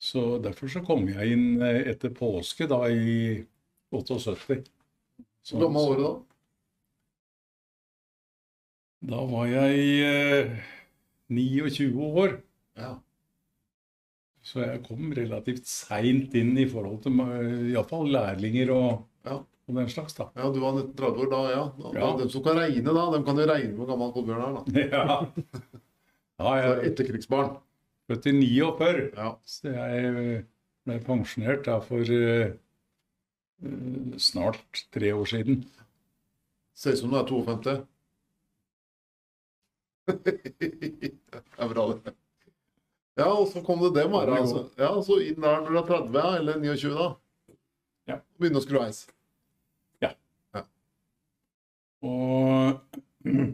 Så 0.00 0.38
derfor 0.44 0.72
så 0.72 0.80
kom 0.84 1.04
jeg 1.10 1.36
inn 1.36 1.60
eh, 1.64 1.82
etter 1.92 2.12
påske 2.16 2.68
da 2.70 2.82
i 2.88 3.44
78. 3.92 4.62
Hvor 5.50 5.62
gammel 5.66 5.90
var 5.90 6.00
du 6.00 6.04
da? 6.06 6.14
Da 9.12 9.22
var 9.28 9.46
jeg 9.50 9.84
eh, 10.08 10.56
29 11.30 11.90
år. 12.22 12.36
Ja. 12.78 12.94
Så 14.46 14.60
jeg 14.62 14.82
kom 14.86 15.10
relativt 15.16 15.66
seint 15.66 16.34
inn 16.38 16.52
i 16.58 16.66
forhold 16.70 17.00
til 17.02 17.16
iallfall 17.72 18.10
lærlinger 18.14 18.70
og, 18.70 19.04
Ja. 19.26 19.40
og 19.66 19.74
den 19.80 19.88
slags, 19.90 20.14
da. 20.14 20.28
ja, 20.36 20.50
du 20.54 20.60
var 20.62 20.76
30 20.94 21.24
år 21.24 21.30
da, 21.32 21.40
ja. 21.50 21.64
Da, 21.80 21.92
Ja. 21.98 22.10
De 22.20 22.28
som 22.30 22.44
kan 22.44 22.56
regne, 22.60 22.84
da, 22.94 23.06
de 23.16 23.24
kan 23.26 23.36
jo 23.42 23.46
regne 23.50 23.74
med 23.76 23.88
gammel 23.90 24.12
Kolbjørn 24.14 24.44
her, 24.44 24.52
da. 24.54 24.62
Ja. 24.94 25.26
ja 26.38 26.54
jeg 26.60 26.70
er 26.70 26.84
etterkrigsbarn. 26.92 27.56
født 28.06 28.26
i 28.30 28.32
49. 28.38 29.10
Ja. 29.16 29.32
Så 29.44 29.72
jeg 29.74 30.44
ble 30.86 31.00
pensjonert 31.02 31.64
da 31.66 31.80
for 31.82 31.98
eh, 32.06 32.52
eh, 33.66 34.14
snart 34.22 34.84
tre 34.94 35.10
år 35.16 35.26
siden. 35.26 35.64
Ser 36.76 36.92
ut 36.94 36.98
som 37.02 37.10
du 37.10 37.16
er 37.18 37.26
52. 37.26 37.80
det 40.24 41.12
er 41.58 41.72
bra, 41.72 41.88
det. 41.92 42.14
Ja, 43.16 43.30
og 43.32 43.46
så 43.48 43.62
kom 43.64 43.80
det 43.84 43.94
dem. 43.96 44.12
Her, 44.12 44.32
Altså. 44.36 44.66
Ja, 44.78 44.92
så 45.02 45.18
inn 45.24 45.40
der 45.40 45.62
når 45.64 45.72
du 45.72 45.78
er 45.80 45.86
30, 45.92 46.18
ja, 46.20 46.32
eller 46.40 46.58
29, 46.62 46.96
da. 46.96 47.10
Ja. 48.06 48.18
Begynne 48.38 48.60
å 48.60 48.66
skru 48.66 48.82
heis. 48.84 49.06
Og 52.04 52.78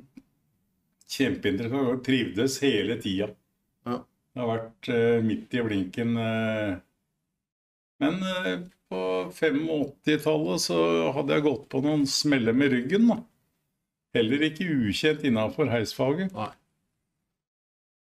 kjempeinteressant. 1.14 1.88
og 1.94 2.04
Trivdes 2.06 2.58
hele 2.64 2.98
tida. 3.02 3.30
Ja. 3.86 3.98
Det 4.32 4.42
har 4.42 4.50
vært 4.50 4.92
uh, 4.92 5.18
midt 5.24 5.56
i 5.56 5.64
blinken. 5.66 6.16
Uh, 6.16 6.76
Men 8.02 8.22
uh, 8.24 8.54
på 8.92 9.02
85-tallet 9.32 10.64
så 10.64 10.78
hadde 11.16 11.36
jeg 11.36 11.46
gått 11.46 11.68
på 11.72 11.82
noen 11.84 12.06
smeller 12.08 12.56
med 12.56 12.74
ryggen, 12.74 13.08
da. 13.12 13.20
Heller 14.12 14.44
ikke 14.48 14.68
ukjent 14.68 15.24
innafor 15.24 15.70
heisfaget. 15.72 16.32
Nei. 16.36 16.50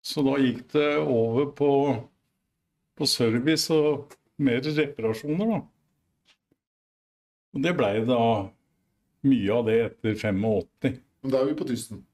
Så 0.04 0.22
da 0.24 0.38
gikk 0.40 0.62
det 0.72 0.90
over 1.02 1.50
på, 1.58 1.70
på 2.96 3.08
service 3.08 3.68
og 3.74 4.14
mer 4.40 4.62
reparasjoner, 4.64 5.52
da. 5.52 5.60
Og 7.56 7.64
det 7.64 7.74
blei 7.76 7.94
da 8.06 8.20
mye 9.28 9.56
av 9.56 9.66
det 9.68 9.78
etter 9.88 10.14
85. 10.16 11.00
Men 11.24 11.34
da 11.34 11.42
er 11.42 11.50
vi 11.50 11.58
på 11.58 11.66
Tyssen. 11.68 12.04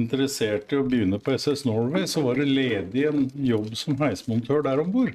interessert 0.00 0.72
i 0.72 0.80
å 0.80 0.86
begynne 0.88 1.20
på 1.22 1.36
SS 1.36 1.66
Norway, 1.68 2.08
så 2.10 2.24
var 2.24 2.40
det 2.40 2.48
ledig 2.48 3.04
en 3.06 3.28
jobb 3.46 3.76
som 3.78 3.98
heismontør 4.00 4.64
der 4.66 4.82
om 4.82 4.90
bord. 4.92 5.14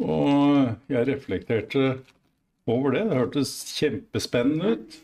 Og 0.00 0.72
jeg 0.90 1.06
reflekterte 1.06 1.92
over 2.70 2.96
det. 2.96 3.04
Det 3.10 3.20
hørtes 3.20 3.52
kjempespennende 3.76 4.74
ut. 4.74 4.98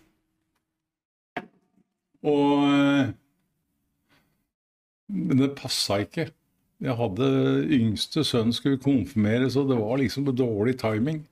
Og 2.26 3.14
Men 5.12 5.38
det 5.38 5.54
passa 5.58 6.00
ikke. 6.02 6.30
Jeg 6.82 6.96
hadde 6.98 7.26
yngste 7.72 8.24
sønn 8.26 8.52
skulle 8.52 8.80
konfirmeres, 8.82 9.56
og 9.56 9.70
det 9.70 9.78
var 9.80 10.00
liksom 10.00 10.26
dårlig 10.28 10.76
timing. 10.82 11.22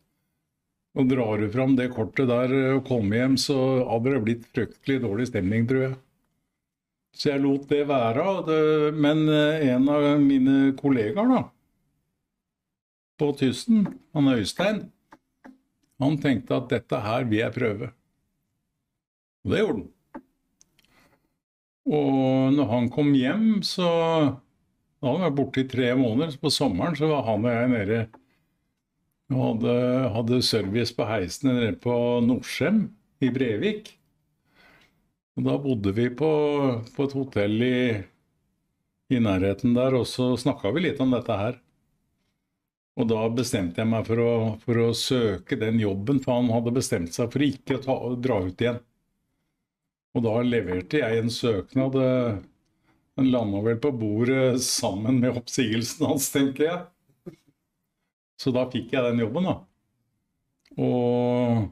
Og 0.94 1.10
drar 1.10 1.42
du 1.42 1.48
fram 1.50 1.74
det 1.76 1.90
kortet 1.92 2.30
der 2.30 2.52
og 2.76 2.84
kommer 2.86 3.18
hjem, 3.18 3.36
så 3.40 3.56
hadde 3.90 4.14
det 4.14 4.22
blitt 4.24 4.44
fryktelig 4.54 5.00
dårlig 5.02 5.26
stemning, 5.28 5.66
tror 5.68 5.88
jeg. 5.88 5.96
Så 7.14 7.30
jeg 7.30 7.42
lot 7.42 7.66
det 7.70 7.82
være. 7.90 8.26
Det, 8.46 8.60
men 8.98 9.26
eh, 9.30 9.66
en 9.74 9.90
av 9.90 10.06
mine 10.22 10.74
kollegaer 10.78 11.30
da, 11.30 11.42
på 13.18 13.30
Tysten, 13.38 13.84
han 14.14 14.30
Øystein, 14.32 14.80
han 16.02 16.16
tenkte 16.22 16.56
at 16.58 16.70
dette 16.72 17.02
her 17.04 17.26
vil 17.30 17.42
jeg 17.42 17.54
prøve. 17.54 17.90
Og 19.44 19.52
det 19.52 19.60
gjorde 19.62 19.78
han. 19.82 19.90
Og 21.84 22.52
når 22.56 22.68
han 22.70 22.90
kom 22.92 23.12
hjem, 23.16 23.62
så 23.66 23.88
Da 25.02 25.10
hadde 25.10 25.18
han 25.20 25.26
vært 25.26 25.36
borte 25.36 25.60
i 25.60 25.68
tre 25.68 25.90
måneder. 26.00 26.30
Så 26.32 26.40
på 26.40 26.52
sommeren 26.52 26.94
så 26.96 27.10
var 27.10 27.26
han 27.26 27.44
og 27.44 27.52
jeg 27.52 27.72
nede 27.74 27.98
og 29.32 29.40
hadde, 29.40 29.74
hadde 30.14 30.38
service 30.44 30.94
på 30.96 31.04
heisen 31.08 31.50
nede 31.50 31.74
på 31.80 31.94
Nordsjem 32.24 32.86
i 33.24 33.28
Brevik. 33.34 33.90
Og 35.36 35.46
da 35.48 35.58
bodde 35.60 35.92
vi 35.96 36.08
på, 36.14 36.30
på 36.94 37.06
et 37.08 37.16
hotell 37.18 37.64
i, 37.66 37.78
i 39.12 39.20
nærheten 39.20 39.74
der, 39.76 39.96
og 39.98 40.06
så 40.08 40.30
snakka 40.40 40.72
vi 40.76 40.86
litt 40.86 41.00
om 41.02 41.12
dette 41.16 41.38
her. 41.40 41.58
Og 42.94 43.08
da 43.10 43.24
bestemte 43.34 43.82
jeg 43.82 43.90
meg 43.90 44.06
for 44.06 44.22
å, 44.22 44.32
for 44.62 44.80
å 44.84 44.90
søke 44.94 45.58
den 45.58 45.80
jobben, 45.82 46.20
for 46.22 46.38
han 46.38 46.52
hadde 46.54 46.74
bestemt 46.76 47.16
seg 47.16 47.32
for 47.32 47.42
ikke 47.42 47.80
å 47.80 47.82
ta, 47.82 47.96
dra 48.22 48.38
ut 48.46 48.62
igjen. 48.62 48.78
Og 50.14 50.22
da 50.22 50.34
leverte 50.46 51.00
jeg 51.02 51.18
en 51.22 51.30
søknad. 51.30 51.96
eh, 52.00 52.36
Den 53.16 53.30
landa 53.30 53.60
vel 53.62 53.76
på 53.78 53.92
bordet 53.94 54.60
sammen 54.62 55.20
med 55.22 55.36
oppsigelsen 55.38 56.06
hans, 56.06 56.30
tenker 56.34 56.64
jeg. 56.64 57.36
Så 58.42 58.50
da 58.54 58.64
fikk 58.70 58.90
jeg 58.92 59.04
den 59.06 59.20
jobben, 59.22 59.44
da. 59.46 59.52
Og, 60.82 61.68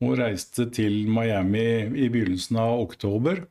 og 0.00 0.14
reiste 0.18 0.64
til 0.72 1.02
Miami 1.12 1.64
i 2.00 2.08
begynnelsen 2.08 2.56
av 2.62 2.80
oktober. 2.86 3.42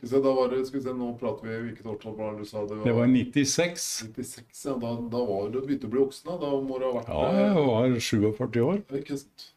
Se, 0.00 0.16
da 0.22 0.30
var 0.32 0.48
det, 0.54 0.62
skal 0.68 0.78
vi 0.78 0.84
se, 0.86 0.92
nå 0.96 1.08
prater 1.20 1.44
vi 1.50 1.56
hvilket 1.66 1.88
årtall 1.90 2.14
var 2.16 2.30
det 2.38 2.46
du 2.46 2.48
sa 2.48 2.62
det 2.64 2.78
var? 2.78 2.86
Det 2.86 2.94
var 2.96 3.10
i 3.10 3.24
96. 3.26 3.88
96, 4.14 4.62
ja. 4.64 4.76
Da, 4.80 4.92
da 5.12 5.24
var 5.28 5.50
du 5.52 5.58
begynt 5.60 5.84
å 5.84 5.90
bli 5.92 6.00
voksen, 6.04 6.30
da. 6.30 6.38
Da 6.40 6.52
må 6.70 6.78
du 6.80 6.86
ha 6.86 6.92
vært 7.00 7.10
Ja, 7.10 7.26
jeg 7.36 7.66
var 7.66 7.98
47 8.06 8.62
år. 8.64 8.78
eh, 8.86 9.02
Ikke 9.02 9.18
sant. 9.20 9.48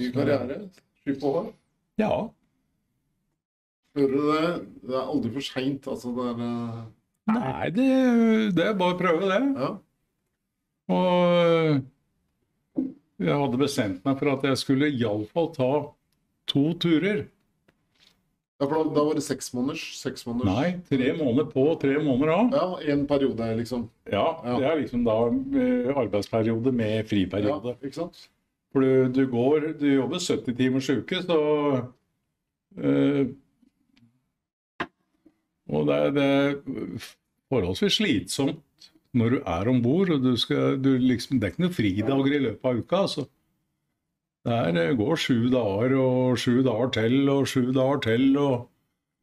Ny 0.00 0.08
karriere. 0.16 0.58
Sky 1.04 1.14
på 1.20 1.36
hår. 1.36 1.52
Ja. 2.00 2.10
Hører 3.96 4.12
du 4.12 4.26
det? 4.28 4.48
Det 4.86 4.94
er 4.94 5.06
aldri 5.08 5.30
for 5.38 5.44
seint, 5.46 5.86
altså. 5.88 6.12
Det 6.16 6.26
er 6.30 6.40
eh, 6.46 6.80
Nei, 7.36 7.68
det, 7.74 7.86
det 8.54 8.64
er 8.68 8.74
bare 8.78 8.94
å 8.94 8.98
prøve, 9.00 9.30
det. 9.32 9.40
Ja. 9.58 9.70
Og 10.94 11.80
jeg 13.26 13.32
hadde 13.40 13.58
bestemt 13.62 14.04
meg 14.06 14.18
for 14.20 14.30
at 14.34 14.44
jeg 14.46 14.60
skulle 14.60 14.90
iallfall 14.92 15.48
ta 15.56 15.70
to 16.52 16.66
turer. 16.82 17.24
ja, 18.60 18.66
for 18.68 18.76
da, 18.76 18.82
da 18.94 19.02
var 19.08 19.16
det 19.18 19.24
seks 19.26 19.48
måneders. 19.56 19.82
Seks 19.98 20.26
måneders. 20.28 20.52
Nei, 20.52 20.68
tre 20.90 21.10
måneder 21.18 21.48
på 21.50 21.64
tre 21.82 21.96
måneder 21.98 22.32
av. 22.36 22.54
Ja, 22.54 22.68
en 22.94 23.06
periode, 23.10 23.48
liksom. 23.58 23.88
Ja, 24.12 24.26
Ja. 24.44 24.58
det 24.60 24.68
er 24.70 24.80
liksom 24.84 25.02
da 25.08 25.16
eh, 25.32 25.90
arbeidsperiode 26.04 26.72
med 26.72 26.94
Ja, 27.00 27.08
friperiode. 27.10 27.74
ikke 27.82 27.98
sant? 28.04 28.28
For 28.72 28.84
du, 28.84 29.08
du 29.16 29.24
går 29.32 29.72
Du 29.80 29.86
jobber 29.88 30.20
70 30.20 30.54
timers 30.58 30.88
uke, 30.92 31.22
så 31.24 31.40
eh, 32.78 33.26
Og 35.72 35.88
det 35.88 35.96
er, 35.96 36.12
det 36.14 36.26
er 36.26 37.06
forholdsvis 37.50 37.98
slitsomt 38.00 38.90
når 39.16 39.32
du 39.32 39.38
er 39.48 39.70
om 39.70 39.80
bord, 39.82 40.10
og 40.12 40.22
du 40.22 40.34
skal 40.36 40.76
du 40.82 40.92
liksom, 41.00 41.40
Det 41.40 41.46
er 41.46 41.54
ikke 41.54 41.64
noen 41.64 41.76
fridager 41.76 42.34
i 42.36 42.42
løpet 42.44 42.68
av 42.68 42.80
uka, 42.82 43.02
altså. 43.06 43.26
Det 44.46 44.56
er, 44.82 44.92
går 44.94 45.18
sju 45.18 45.48
dager 45.50 45.94
og 45.98 46.36
sju 46.38 46.60
dager 46.62 46.90
til 46.94 47.30
og 47.32 47.48
sju 47.50 47.72
dager 47.74 48.02
til, 48.04 48.26
og 48.38 48.68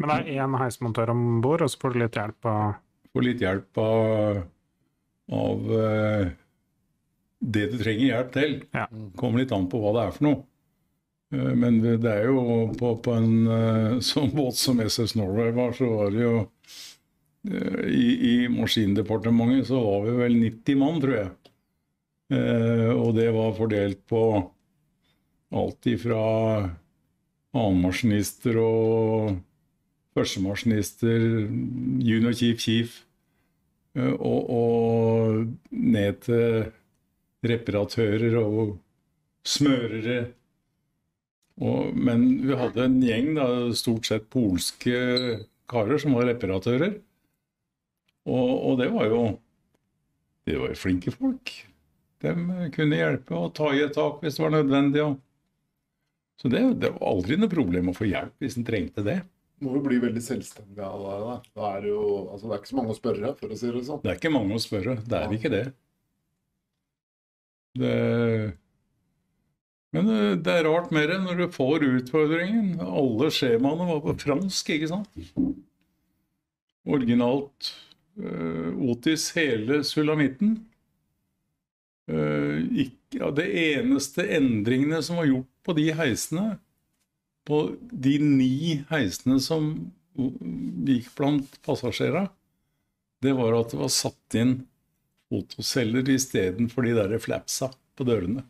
Men 0.01 0.09
det 0.09 0.33
er 0.33 0.43
én 0.43 0.57
heismontør 0.59 1.13
om 1.13 1.21
bord, 1.43 1.61
og 1.61 1.69
så 1.69 1.79
får 1.79 1.93
du 1.93 1.99
litt 2.01 2.17
hjelp 2.17 2.49
av 2.49 2.73
får 3.13 3.27
litt 3.27 3.43
hjelp 3.43 3.81
av, 3.81 4.39
av 5.37 5.75
eh, 5.77 6.31
det 7.55 7.67
du 7.71 7.77
trenger 7.81 8.07
hjelp 8.07 8.33
til. 8.33 8.55
Ja. 8.73 8.87
Kommer 9.19 9.43
litt 9.43 9.53
an 9.55 9.69
på 9.69 9.81
hva 9.83 9.93
det 9.97 10.07
er 10.07 10.17
for 10.17 10.27
noe. 10.27 10.41
Eh, 11.33 11.53
Men 11.55 11.81
det 11.81 12.09
er 12.09 12.27
jo 12.29 12.69
på, 12.79 12.95
på 13.03 13.15
en 13.17 13.47
eh, 13.47 13.99
sånn 14.11 14.33
båt 14.35 14.59
som 14.59 14.81
SS 14.83 15.15
Norway 15.19 15.53
var, 15.55 15.73
så 15.77 15.89
var 15.89 16.13
det 16.13 16.25
jo 16.25 16.35
eh, 17.49 17.79
i, 17.89 18.09
I 18.33 18.35
maskindepartementet 18.53 19.69
så 19.71 19.81
var 19.83 20.05
vi 20.07 20.17
vel 20.21 20.37
90 20.41 20.83
mann, 20.83 21.01
tror 21.03 21.17
jeg. 21.21 21.31
Og 22.33 23.11
det 23.13 23.27
var 23.35 23.51
fordelt 23.53 23.99
på 24.09 24.19
alt 25.53 25.85
ifra 25.91 26.21
annenmaskinister 27.53 28.57
og 28.57 29.35
førstemaskinister, 30.17 31.25
junior 32.01 32.33
chief 32.33 32.63
chief, 32.63 32.95
og, 33.99 34.49
og 34.55 35.43
ned 35.69 36.23
til 36.25 36.71
reparatører 37.45 38.39
og 38.41 38.79
smørere. 39.45 40.17
Og, 41.61 41.93
men 41.93 42.23
vi 42.47 42.55
hadde 42.57 42.87
en 42.87 43.01
gjeng, 43.03 43.33
da, 43.37 43.47
stort 43.77 44.07
sett 44.09 44.29
polske 44.33 44.95
karer, 45.69 45.99
som 46.01 46.15
var 46.17 46.25
reparatører. 46.31 46.95
Og, 48.23 48.49
og 48.69 48.79
det 48.79 48.87
var 48.93 49.09
jo 49.11 49.21
De 50.47 50.55
var 50.59 50.71
jo 50.71 50.79
flinke 50.79 51.11
folk. 51.11 51.51
De 52.23 52.31
kunne 52.75 52.97
hjelpe 52.97 53.35
og 53.35 53.53
ta 53.55 53.69
i 53.75 53.83
et 53.83 53.93
tak 53.95 54.21
hvis 54.23 54.39
det 54.39 54.43
var 54.43 54.55
nødvendig. 54.55 55.03
Og. 55.03 55.19
Så 56.39 56.49
det, 56.51 56.63
det 56.81 56.91
var 56.95 57.05
aldri 57.13 57.37
noe 57.39 57.51
problem 57.51 57.91
å 57.91 57.95
få 57.95 58.09
hjelp 58.09 58.43
hvis 58.43 58.57
en 58.59 58.67
trengte 58.67 59.05
det. 59.05 59.21
Må 59.63 59.77
jo 59.77 59.83
bli 59.85 60.01
veldig 60.03 60.23
selvstendig 60.23 60.83
av 60.83 61.03
det. 61.05 61.15
Da. 61.23 61.35
da 61.59 61.69
er 61.69 61.85
det 61.85 61.93
jo 61.93 62.03
altså, 62.25 62.47
det 62.47 62.55
er 62.55 62.63
ikke 62.63 62.71
så 62.73 62.79
mange 62.79 62.95
å 62.95 62.97
spørre, 62.97 63.33
for 63.39 63.53
å 63.53 63.59
si 63.59 63.71
det 63.71 63.85
sånn. 63.87 64.01
Det 64.03 64.11
er 64.11 64.19
ikke 64.19 64.33
mange 64.33 64.57
å 64.57 64.63
spørre. 64.63 64.97
Det 65.07 65.19
er 65.19 65.37
ikke 65.37 65.53
det. 65.53 65.63
det 67.79 67.93
men 69.93 70.09
eh, 70.09 70.33
det 70.41 70.57
er 70.57 70.67
rart 70.67 70.91
mer 70.95 71.13
når 71.21 71.39
du 71.43 71.45
får 71.53 71.85
utfordringen. 71.85 72.75
Alle 72.81 73.29
skjemaene 73.33 73.87
var 73.91 74.03
på 74.05 74.17
fransk, 74.25 74.73
ikke 74.73 74.91
sant? 74.91 75.23
Originalt 76.83 77.69
uh, 78.19 78.73
Otis 78.91 79.29
hele 79.37 79.83
sulamitten. 79.87 80.57
Uh, 82.11 82.59
ikke, 82.73 83.21
ja, 83.21 83.29
det 83.31 83.47
eneste 83.61 84.25
endringene 84.35 84.99
som 85.05 85.21
var 85.21 85.29
gjort 85.29 85.49
på 85.63 85.77
de 85.77 85.87
heisene, 85.95 86.47
på 87.47 87.63
de 87.79 88.17
ni 88.19 88.81
heisene 88.89 89.39
som 89.43 89.71
gikk 90.17 91.09
blant 91.15 91.55
passasjerene, 91.65 92.27
det 93.23 93.31
var 93.37 93.55
at 93.55 93.71
det 93.71 93.79
var 93.79 93.91
satt 93.93 94.35
inn 94.35 94.57
fotoceller 95.31 96.09
istedenfor 96.11 96.85
de 96.85 96.97
der 96.97 97.19
flapsa 97.23 97.71
på 97.95 98.05
dørene. 98.07 98.43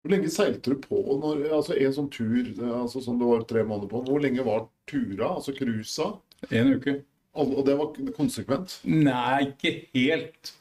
Hvor 0.00 0.14
lenge 0.14 0.30
seilte 0.32 0.72
du 0.72 0.80
på 0.80 1.00
når, 1.20 1.42
altså 1.58 1.76
en 1.76 1.92
sånn 1.92 2.08
tur 2.12 2.46
altså 2.80 3.02
som 3.04 3.18
du 3.20 3.26
var 3.28 3.44
tre 3.48 3.64
måneder 3.66 3.90
på? 3.90 4.00
Hvor 4.06 4.22
lenge 4.22 4.46
var 4.46 4.64
tura, 4.88 5.34
altså 5.36 5.52
cruisa? 5.56 6.14
En 6.48 6.72
uke. 6.78 7.02
Og 7.40 7.60
det 7.66 7.76
var 7.78 7.92
konsekvent? 8.16 8.78
Nei, 8.88 9.50
ikke 9.52 9.74
helt. 9.94 10.54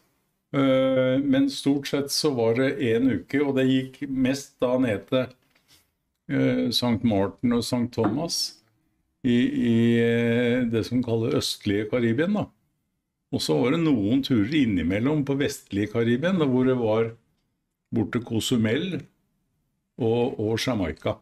Eh, 0.53 1.15
men 1.21 1.49
stort 1.53 1.87
sett 1.87 2.11
så 2.13 2.31
var 2.33 2.57
det 2.59 2.75
én 2.81 3.09
uke, 3.09 3.41
og 3.43 3.55
det 3.57 3.67
gikk 3.69 3.99
mest 4.09 4.55
da 4.61 4.75
ned 4.81 5.05
til 5.09 5.25
eh, 6.29 6.63
St. 6.73 6.99
Martin 7.07 7.53
og 7.57 7.63
St. 7.65 7.87
Thomas 7.93 8.39
i, 9.23 9.37
i 9.39 9.79
eh, 10.01 10.67
det 10.69 10.85
som 10.87 11.03
kalles 11.05 11.37
østlige 11.39 11.89
Karibien. 11.91 12.35
da. 12.37 12.47
Og 13.29 13.43
så 13.45 13.59
var 13.61 13.75
det 13.75 13.83
noen 13.83 14.23
turer 14.25 14.55
innimellom 14.63 15.21
på 15.25 15.37
vestlige 15.37 15.93
Karibien, 15.93 16.41
hvor 16.41 16.65
det 16.65 16.77
var 16.79 17.13
bort 17.93 18.13
til 18.13 18.25
Cozumel 18.25 18.99
og, 19.99 20.39
og 20.39 20.55
Jamaica. 20.59 21.17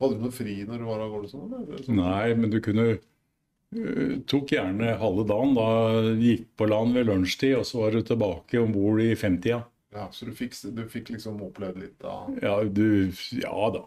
Hadde 0.00 0.16
du 0.16 0.24
noe 0.24 0.34
fri 0.34 0.56
når 0.64 0.80
du 0.80 0.88
var 0.88 1.02
av 1.04 1.12
gårde 1.12 1.30
sånn? 1.30 1.50
Eller? 1.58 1.88
Nei, 1.92 2.34
men 2.38 2.52
du 2.52 2.58
kunne 2.64 2.86
uh, 2.96 4.14
Tok 4.30 4.54
gjerne 4.56 4.94
halve 5.00 5.26
dagen. 5.28 5.52
Da 5.58 5.68
gikk 6.16 6.46
på 6.58 6.68
land 6.70 6.96
ved 6.96 7.10
lunsjtid, 7.10 7.58
og 7.60 7.66
så 7.68 7.82
var 7.82 7.94
du 7.94 8.06
tilbake 8.08 8.62
om 8.62 8.72
bord 8.74 9.02
i 9.04 9.12
femtida. 9.18 9.62
Ja, 9.94 10.06
så 10.14 10.28
du 10.28 10.34
fikk, 10.38 10.54
du 10.72 10.84
fikk 10.88 11.10
liksom 11.12 11.40
opplevd 11.44 11.82
litt 11.82 11.96
da? 12.02 12.22
Ja, 12.42 12.56
du 12.64 13.12
Ja 13.36 13.72
da. 13.76 13.84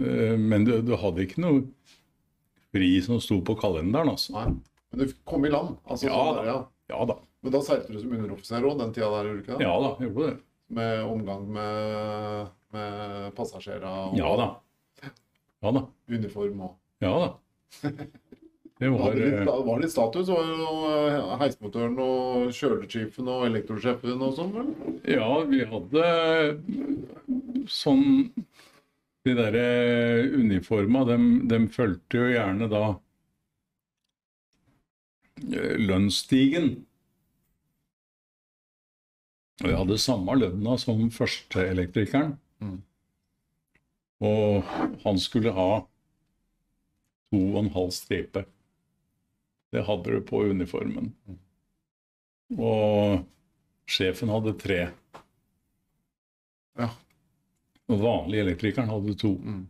Uh, 0.00 0.34
men 0.40 0.64
du, 0.64 0.78
du, 0.84 0.96
hadde 1.00 1.24
ikke 1.24 1.44
noe 1.44 1.62
fri 2.74 2.90
som 3.04 3.20
sto 3.22 3.42
på 3.44 3.56
kalenderen, 3.60 4.14
altså. 4.16 4.34
Nei. 4.36 4.48
Men 4.92 5.04
du 5.04 5.16
kom 5.28 5.44
i 5.44 5.52
land? 5.52 5.76
Altså, 5.84 6.08
ja, 6.08 6.16
sånn 6.16 6.36
der, 6.40 6.50
ja. 6.50 6.58
ja 6.92 7.06
da. 7.12 7.20
Men 7.44 7.54
da 7.54 7.62
seilte 7.64 7.92
du 7.92 8.00
som 8.00 8.12
underoffiser 8.16 8.64
òg 8.64 8.80
den 8.80 8.92
tida 8.96 9.12
der, 9.12 9.28
gjorde 9.28 9.38
du 9.38 9.44
ikke 9.44 9.58
det? 9.58 9.68
Ja 9.68 9.74
da, 9.82 9.96
gjorde 10.02 10.28
det. 10.30 10.38
Med 10.76 11.02
omgang 11.06 11.44
med 11.54 12.54
med 12.74 13.34
passasjerer 13.36 13.86
og 13.86 14.16
ja 14.18 14.32
da. 14.38 14.48
Ja 15.64 15.72
da. 15.72 15.86
uniform 16.10 16.66
og 16.68 16.76
Ja 17.04 17.12
da. 17.20 17.92
Det 18.76 18.88
var, 18.92 19.14
det 19.14 19.24
litt, 19.24 19.48
eh, 19.48 19.64
var 19.64 19.78
litt 19.80 19.92
status? 19.92 20.28
Var 20.28 20.48
jo 20.50 20.72
eh, 20.92 21.94
og 22.04 22.50
kjølechifen 22.52 23.30
og 23.32 23.46
elektrosjefen 23.48 24.20
og 24.20 24.34
sånn, 24.36 24.52
vel? 24.52 24.68
Ja, 25.08 25.30
vi 25.48 25.62
hadde 25.64 26.04
sånn 27.72 28.04
De 29.26 29.34
derre 29.34 29.62
uniforma, 30.36 31.06
dem, 31.08 31.24
dem 31.48 31.70
fulgte 31.72 32.20
jo 32.20 32.28
gjerne 32.34 32.68
da 32.70 32.82
eh, 35.48 35.80
lønnsstigen. 35.80 36.68
Og 39.64 39.70
jeg 39.72 39.80
hadde 39.80 39.98
samme 40.04 40.36
lønna 40.36 40.76
som 40.78 41.08
førsteelektrikeren. 41.16 42.36
Mm. 42.62 42.78
Og 44.26 44.74
han 45.02 45.18
skulle 45.20 45.52
ha 45.56 45.70
to 47.30 47.40
og 47.40 47.58
en 47.60 47.72
halv 47.74 47.92
stripe. 47.94 48.46
Det 49.74 49.84
hadde 49.84 50.14
du 50.14 50.22
på 50.24 50.44
uniformen. 50.48 51.10
Mm. 51.26 51.38
Og 52.56 53.24
sjefen 53.90 54.30
hadde 54.32 54.54
tre. 54.60 54.80
Ja. 56.78 56.90
Og 57.86 58.02
vanlig 58.02 58.42
elektrikeren 58.42 58.90
hadde 58.90 59.16
to. 59.18 59.34
Mm. 59.36 59.64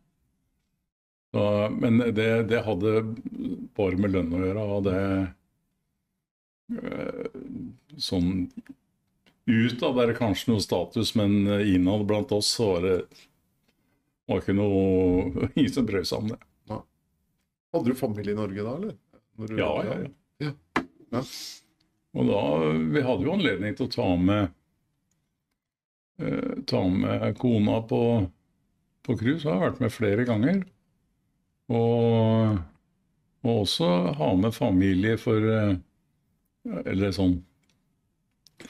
Så, 1.35 1.43
men 1.75 1.99
det, 2.17 2.29
det, 2.49 2.63
hadde 2.65 2.93
bare 3.77 3.99
med 4.01 4.15
lønn 4.15 4.33
å 4.33 4.41
gjøre, 4.41 4.63
og 4.73 4.87
det 4.87 5.01
øh, 6.73 7.27
Sånn 8.01 8.47
Utad 9.47 9.99
er 10.03 10.11
det 10.11 10.19
kanskje 10.19 10.51
noe 10.51 10.63
status, 10.63 11.15
men 11.15 11.47
innad 11.47 12.03
blant 12.09 12.33
oss 12.35 12.49
så 12.57 12.73
var 12.73 12.87
det 12.87 12.97
var 14.27 14.43
ikke 14.43 14.57
noe 14.59 15.49
Ingen 15.57 15.73
som 15.73 15.87
brød 15.87 16.09
seg 16.09 16.25
om 16.25 16.31
det. 16.33 16.39
Ja. 16.71 16.81
Hadde 17.77 17.93
du 17.93 17.99
familie 17.99 18.35
i 18.35 18.39
Norge 18.39 18.67
da, 18.67 18.77
eller? 18.81 18.95
Du, 19.37 19.59
ja, 19.59 19.73
ja, 19.85 19.97
ja, 20.41 20.53
ja. 21.13 21.23
Og 22.17 22.31
da 22.31 22.43
Vi 22.95 23.03
hadde 23.05 23.27
jo 23.27 23.35
anledning 23.35 23.77
til 23.77 23.87
å 23.87 23.93
ta 23.93 24.07
med 24.17 24.47
eh, 26.23 26.55
ta 26.69 26.81
med 26.89 27.37
kona 27.39 27.83
på, 27.91 28.01
på 29.05 29.19
cruise. 29.21 29.45
Har 29.45 29.61
vært 29.67 29.83
med 29.85 29.93
flere 29.93 30.25
ganger. 30.29 30.63
Og, 31.69 32.57
og 33.45 33.53
også 33.67 33.91
ha 34.17 34.31
med 34.41 34.57
familie 34.57 35.19
for 35.21 35.51
eh, 35.51 35.77
Eller 36.87 37.13
sånn 37.15 37.41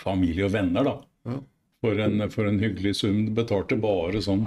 familie 0.01 0.47
og 0.47 0.55
venner, 0.55 0.87
da. 0.87 0.97
Ja. 1.27 1.41
For, 1.85 2.01
en, 2.03 2.23
for, 2.33 2.49
en, 2.49 2.61
hyggelig 2.63 2.97
sum. 3.01 3.21
Betalte 3.37 3.79
bare 3.81 4.23
sånn 4.25 4.47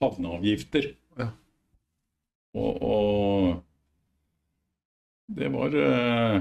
havneavgifter. 0.00 0.92
Ja. 1.20 1.28
Og, 2.58 2.80
og, 2.82 3.60
det 5.30 5.50
var 5.54 5.76
eh, 5.78 6.40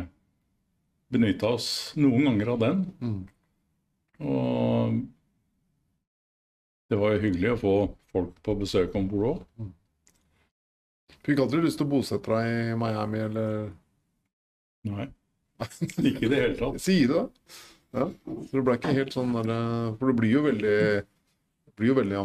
Benytta 1.14 1.52
oss 1.58 1.70
noen 1.98 2.26
ganger 2.30 2.54
av 2.56 2.64
den. 2.64 2.82
Mm. 3.02 3.22
Og 4.30 5.00
det 6.90 6.98
var 6.98 7.14
jo 7.14 7.24
hyggelig 7.24 7.54
å 7.54 7.60
få 7.62 7.76
folk 8.14 8.40
på 8.46 8.56
besøk 8.60 8.96
om 8.98 9.08
bord 9.10 9.28
òg. 9.34 9.44
Mm. 9.62 9.72
Fikk 11.26 11.42
aldri 11.44 11.62
lyst 11.62 11.78
til 11.82 11.86
å 11.86 11.92
bosette 11.92 12.32
deg 12.34 12.74
i 12.74 12.78
Miami, 12.80 13.22
eller? 13.28 13.72
Nei. 14.90 15.10
Ikke 16.10 16.26
i 16.26 16.32
det 16.32 16.40
hele 16.40 16.56
tatt. 16.58 16.80
Si 16.82 17.02
det, 17.04 17.20
det? 17.20 17.58
Ja, 17.96 18.06
så 18.46 18.60
det 18.60 18.66
ble 18.68 18.76
ikke 18.78 18.94
helt 18.94 19.16
sånn 19.16 19.32
der, 19.34 19.50
For 19.98 20.12
det 20.12 20.18
blir 20.20 20.36
jo 20.36 20.44
veldig 20.46 20.76
blir 21.80 21.94
jo 21.94 21.96
veldig 21.96 22.18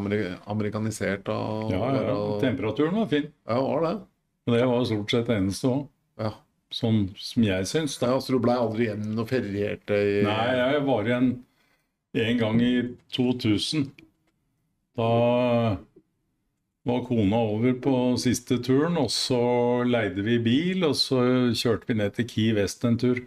amerikanisert 0.51 1.29
av 1.31 1.71
Ja, 1.73 1.87
ja. 1.95 2.17
Temperaturen 2.43 2.97
var 2.99 3.07
fin. 3.13 3.29
Ja, 3.47 3.61
var 3.63 3.85
det. 3.87 3.95
Men 4.45 4.59
det 4.59 4.67
var 4.69 4.85
stort 4.89 5.15
sett 5.15 5.31
det 5.31 5.39
eneste 5.39 5.71
òg. 5.71 5.85
Ja. 6.21 6.33
Sånn 6.75 7.01
som 7.23 7.47
jeg 7.47 7.69
syns. 7.71 7.95
Ja, 8.03 8.17
så 8.19 8.35
du 8.35 8.41
blei 8.43 8.57
aldri 8.59 8.89
igjen 8.89 9.15
og 9.15 9.29
ferierte 9.31 9.95
i 9.95 10.23
Nei, 10.27 10.49
jeg 10.59 10.83
var 10.89 11.07
igjen 11.09 11.29
en 12.25 12.41
gang 12.41 12.61
i 12.63 12.73
2000. 13.15 13.87
Da 14.99 15.11
var 16.85 17.05
kona 17.07 17.41
over 17.55 17.79
på 17.83 17.95
siste 18.21 18.59
turen, 18.63 18.99
og 19.01 19.09
så 19.15 19.41
leide 19.89 20.23
vi 20.27 20.37
bil, 20.43 20.85
og 20.87 20.99
så 20.99 21.23
kjørte 21.57 21.89
vi 21.89 21.97
ned 22.03 22.19
til 22.19 22.29
Key 22.29 22.51
West 22.59 22.85
en 22.85 22.99
tur. 23.01 23.23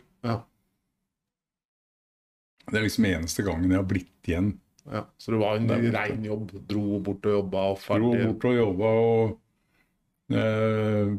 Det 2.67 2.79
er 2.79 2.85
liksom 2.87 3.07
eneste 3.07 3.45
gangen 3.47 3.71
jeg 3.71 3.79
har 3.79 3.87
blitt 3.87 4.29
igjen. 4.29 4.55
Ja, 4.87 5.03
Så 5.19 5.33
det 5.33 5.41
var 5.41 5.57
en 5.57 5.91
rein 5.91 6.23
jobb? 6.23 6.51
Dro 6.67 6.99
bort 7.03 7.27
og 7.27 7.37
jobba 7.39 7.65
og 7.73 7.79
ferdig? 7.83 8.07
Dro 8.07 8.31
bort 8.31 8.47
og 8.47 8.55
jobba 8.55 8.91
og 9.03 10.37
eh, 10.37 11.11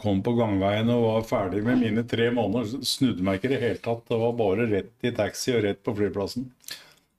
kom 0.00 0.20
på 0.24 0.34
gangveien 0.36 0.92
og 0.92 1.06
var 1.06 1.28
ferdig 1.28 1.62
med 1.64 1.80
mine 1.84 2.04
tre 2.08 2.28
måneder. 2.36 2.84
Snudde 2.84 3.24
meg 3.24 3.38
ikke 3.38 3.50
i 3.50 3.54
det 3.54 3.62
hele 3.64 3.82
tatt. 3.84 4.04
Det 4.08 4.20
var 4.20 4.36
bare 4.36 4.68
rett 4.72 5.08
i 5.08 5.14
taxi 5.16 5.56
og 5.56 5.64
rett 5.64 5.82
på 5.84 5.96
flyplassen. 5.96 6.50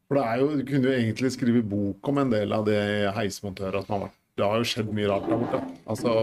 For 0.08 0.20
det 0.20 0.24
er 0.26 0.42
jo, 0.42 0.50
Du 0.58 0.66
kunne 0.70 0.90
jo 0.90 0.96
egentlig 0.96 1.34
skrive 1.36 1.66
bok 1.66 2.10
om 2.10 2.22
en 2.22 2.32
del 2.32 2.54
av 2.56 2.66
det 2.70 2.82
heismontører 3.18 3.84
som 3.84 3.98
har 3.98 4.08
vært. 4.08 4.20
Det 4.38 4.46
har 4.46 4.62
jo 4.62 4.70
skjedd 4.70 4.94
mye 4.94 5.10
rart 5.10 5.26
der 5.28 5.42
borte. 5.42 5.62
Altså, 5.90 6.14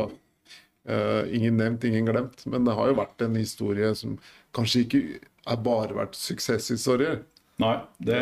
uh, 0.88 1.22
Ingen 1.34 1.58
nevnt, 1.58 1.84
ingen 1.84 2.06
glemt. 2.06 2.46
Men 2.46 2.66
det 2.66 2.76
har 2.78 2.90
jo 2.90 2.98
vært 3.02 3.24
en 3.26 3.36
historie 3.36 3.90
som 3.98 4.14
kanskje 4.54 4.84
ikke 4.86 5.02
har 5.46 5.56
bare 5.64 5.94
vært 5.94 6.14
suksesshistorier. 6.18 7.22
Nei, 7.62 7.76
det 8.02 8.18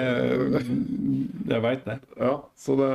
Jeg 1.49 1.63
veit 1.65 1.85
det. 1.87 1.95
Ja, 2.21 2.35
så 2.59 2.75
det, 2.77 2.89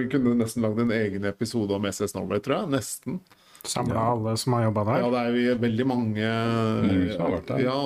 Vi 0.00 0.08
kunne 0.10 0.32
nesten 0.40 0.64
lagd 0.64 0.80
en 0.82 0.90
egen 0.90 1.24
episode 1.30 1.70
om 1.76 1.84
SS 1.86 2.16
Norway, 2.16 2.40
tror 2.42 2.56
jeg. 2.64 2.70
Nesten. 2.74 3.20
Samla 3.64 4.00
alle 4.12 4.34
som 4.36 4.52
har 4.52 4.66
jobba 4.66 4.82
Ja, 5.00 5.06
det 5.08 5.20
er 5.22 5.32
vi, 5.32 5.44
veldig 5.62 5.86
mange 5.88 6.24
Mange 6.26 7.12
som 7.14 7.22
har 7.24 7.30
vært 7.38 7.46
der. 7.52 7.62
Ja, 7.64 7.76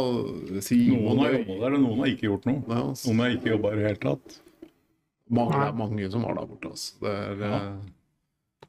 Simon 0.65 1.05
Noen 1.05 1.21
har 1.23 1.37
jobba 1.37 1.59
der, 1.61 1.77
og 1.77 1.85
noen 1.85 2.01
har 2.03 2.11
ikke 2.15 2.27
gjort 2.31 2.49
noe. 2.49 2.63
ja, 2.67 2.81
Noen 3.05 3.21
har 3.23 3.37
ikke 3.37 3.53
jobba 3.53 3.71
i 3.71 3.77
det 3.79 3.85
hele 3.87 4.03
tatt. 4.03 4.41
mange, 5.31 5.53
Det 5.61 5.69
er 5.69 5.79
mange 5.85 6.11
som 6.11 6.23
var 6.27 6.35
der 6.41 6.47
borte. 6.51 6.73
Altså. 6.73 6.99
Det 7.05 7.13
er, 7.15 7.37
Ja. 7.45 7.55
eh, 7.61 7.95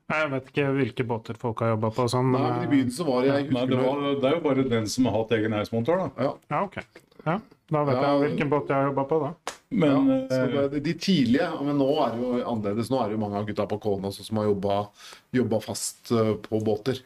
Jeg 0.10 0.30
vet 0.32 0.46
ikke 0.52 0.68
hvilke 0.76 1.04
båter 1.08 1.38
folk 1.38 1.60
har 1.62 1.70
jobba 1.78 1.90
på 1.96 2.06
sånn. 2.10 2.32
Nei, 2.32 2.42
men, 2.42 2.64
I 2.68 2.72
begynnelsen 2.76 3.06
var 3.08 3.22
det 3.22 3.28
jeg 3.34 3.52
Nei, 3.54 3.66
det, 3.66 3.78
var, 3.78 4.00
det 4.22 4.24
er 4.30 4.36
jo 4.36 4.42
bare 4.46 4.70
den 4.70 4.86
som 4.88 5.06
har 5.06 5.14
hatt 5.24 5.32
egen 5.32 5.52
heismontør, 5.54 5.98
da. 5.98 6.24
ja, 6.24 6.34
Ja, 6.52 6.64
ok. 6.66 6.78
Ja, 7.26 7.40
da 7.72 7.84
vet 7.86 7.96
Ja. 7.96 8.02
jeg 8.18 8.22
hvilken 8.24 8.50
båt 8.50 8.68
jeg 8.70 8.76
har 8.78 8.90
jobba 8.92 9.04
på, 9.10 9.20
da. 9.26 9.34
Men 9.72 10.08
ja, 10.10 10.16
eh, 10.34 10.70
det, 10.72 10.80
de 10.84 10.94
tidlige 10.98 11.48
Men 11.62 11.78
nå 11.78 11.90
er 12.02 12.16
det 12.16 12.22
jo 12.24 12.40
annerledes. 12.50 12.90
Nå 12.90 13.02
er 13.04 13.10
det 13.12 13.18
jo 13.20 13.22
mange 13.22 13.38
av 13.38 13.46
gutta 13.46 13.68
på 13.70 13.78
Kålen 13.80 14.08
også 14.10 14.24
som 14.26 14.38
har 14.42 14.48
jobba 14.50 15.60
fast 15.62 16.12
eh, 16.12 16.34
på 16.42 16.62
båter. 16.66 17.02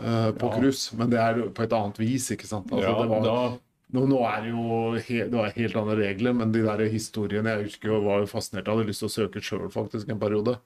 eh, 0.00 0.32
på 0.32 0.46
Ja. 0.50 0.58
cruise. 0.58 0.92
Men 0.96 1.10
det 1.10 1.18
er 1.20 1.48
på 1.54 1.62
et 1.62 1.72
annet 1.72 1.96
vis, 1.98 2.30
ikke 2.30 2.44
sant. 2.46 2.66
Altså, 2.72 2.88
ja, 2.90 3.00
det 3.02 3.08
var, 3.08 3.22
da 3.22 3.58
Nå, 3.94 4.02
nå 4.10 4.18
er 4.26 4.42
det 4.42 4.50
jo 4.50 4.98
he, 4.98 5.18
det 5.30 5.32
var 5.32 5.52
helt 5.54 5.76
andre 5.76 5.94
regler, 5.96 6.32
men 6.34 6.50
de 6.50 6.60
der 6.66 6.88
historiene 6.90 7.46
Jeg 7.54 7.64
husker 7.68 7.86
jo 7.88 8.00
var 8.02 8.18
jo 8.18 8.26
fascinert. 8.26 8.66
Jeg 8.66 8.74
hadde 8.74 8.88
lyst 8.88 8.98
til 8.98 9.06
å 9.08 9.14
søke 9.14 9.40
sjøl 9.40 9.70
faktisk 9.70 10.08
en 10.10 10.18
periode. 10.18 10.56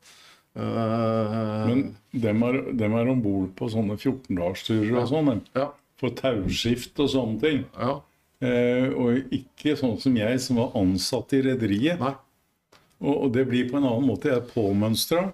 Uh, 0.57 1.69
Men 1.69 1.83
dem 2.17 2.43
er, 2.43 2.57
dem 2.75 2.95
er 2.99 3.11
om 3.13 3.21
bord 3.23 3.53
på 3.59 3.69
sånne 3.71 3.95
14-dagsturer 4.01 4.97
og 5.03 5.09
sånn. 5.13 5.29
dem. 5.31 5.43
ja, 5.55 5.69
For 6.01 6.11
tauskift 6.17 6.99
og 6.99 7.11
sånne 7.13 7.41
ting. 7.41 7.65
ja, 7.79 8.01
og 8.41 9.35
ikke 9.37 9.75
sånn 9.77 9.99
som 10.01 10.15
jeg, 10.17 10.39
som 10.41 10.57
var 10.63 10.77
ansatt 10.81 11.35
i 11.37 11.43
rederiet. 11.45 12.01
Og, 12.01 13.15
og 13.15 13.29
det 13.35 13.45
blir 13.51 13.69
på 13.69 13.77
en 13.77 13.85
annen 13.85 14.07
måte. 14.09 14.31
Jeg 14.31 14.41
er 14.41 14.49
påmønstra. 14.49 15.27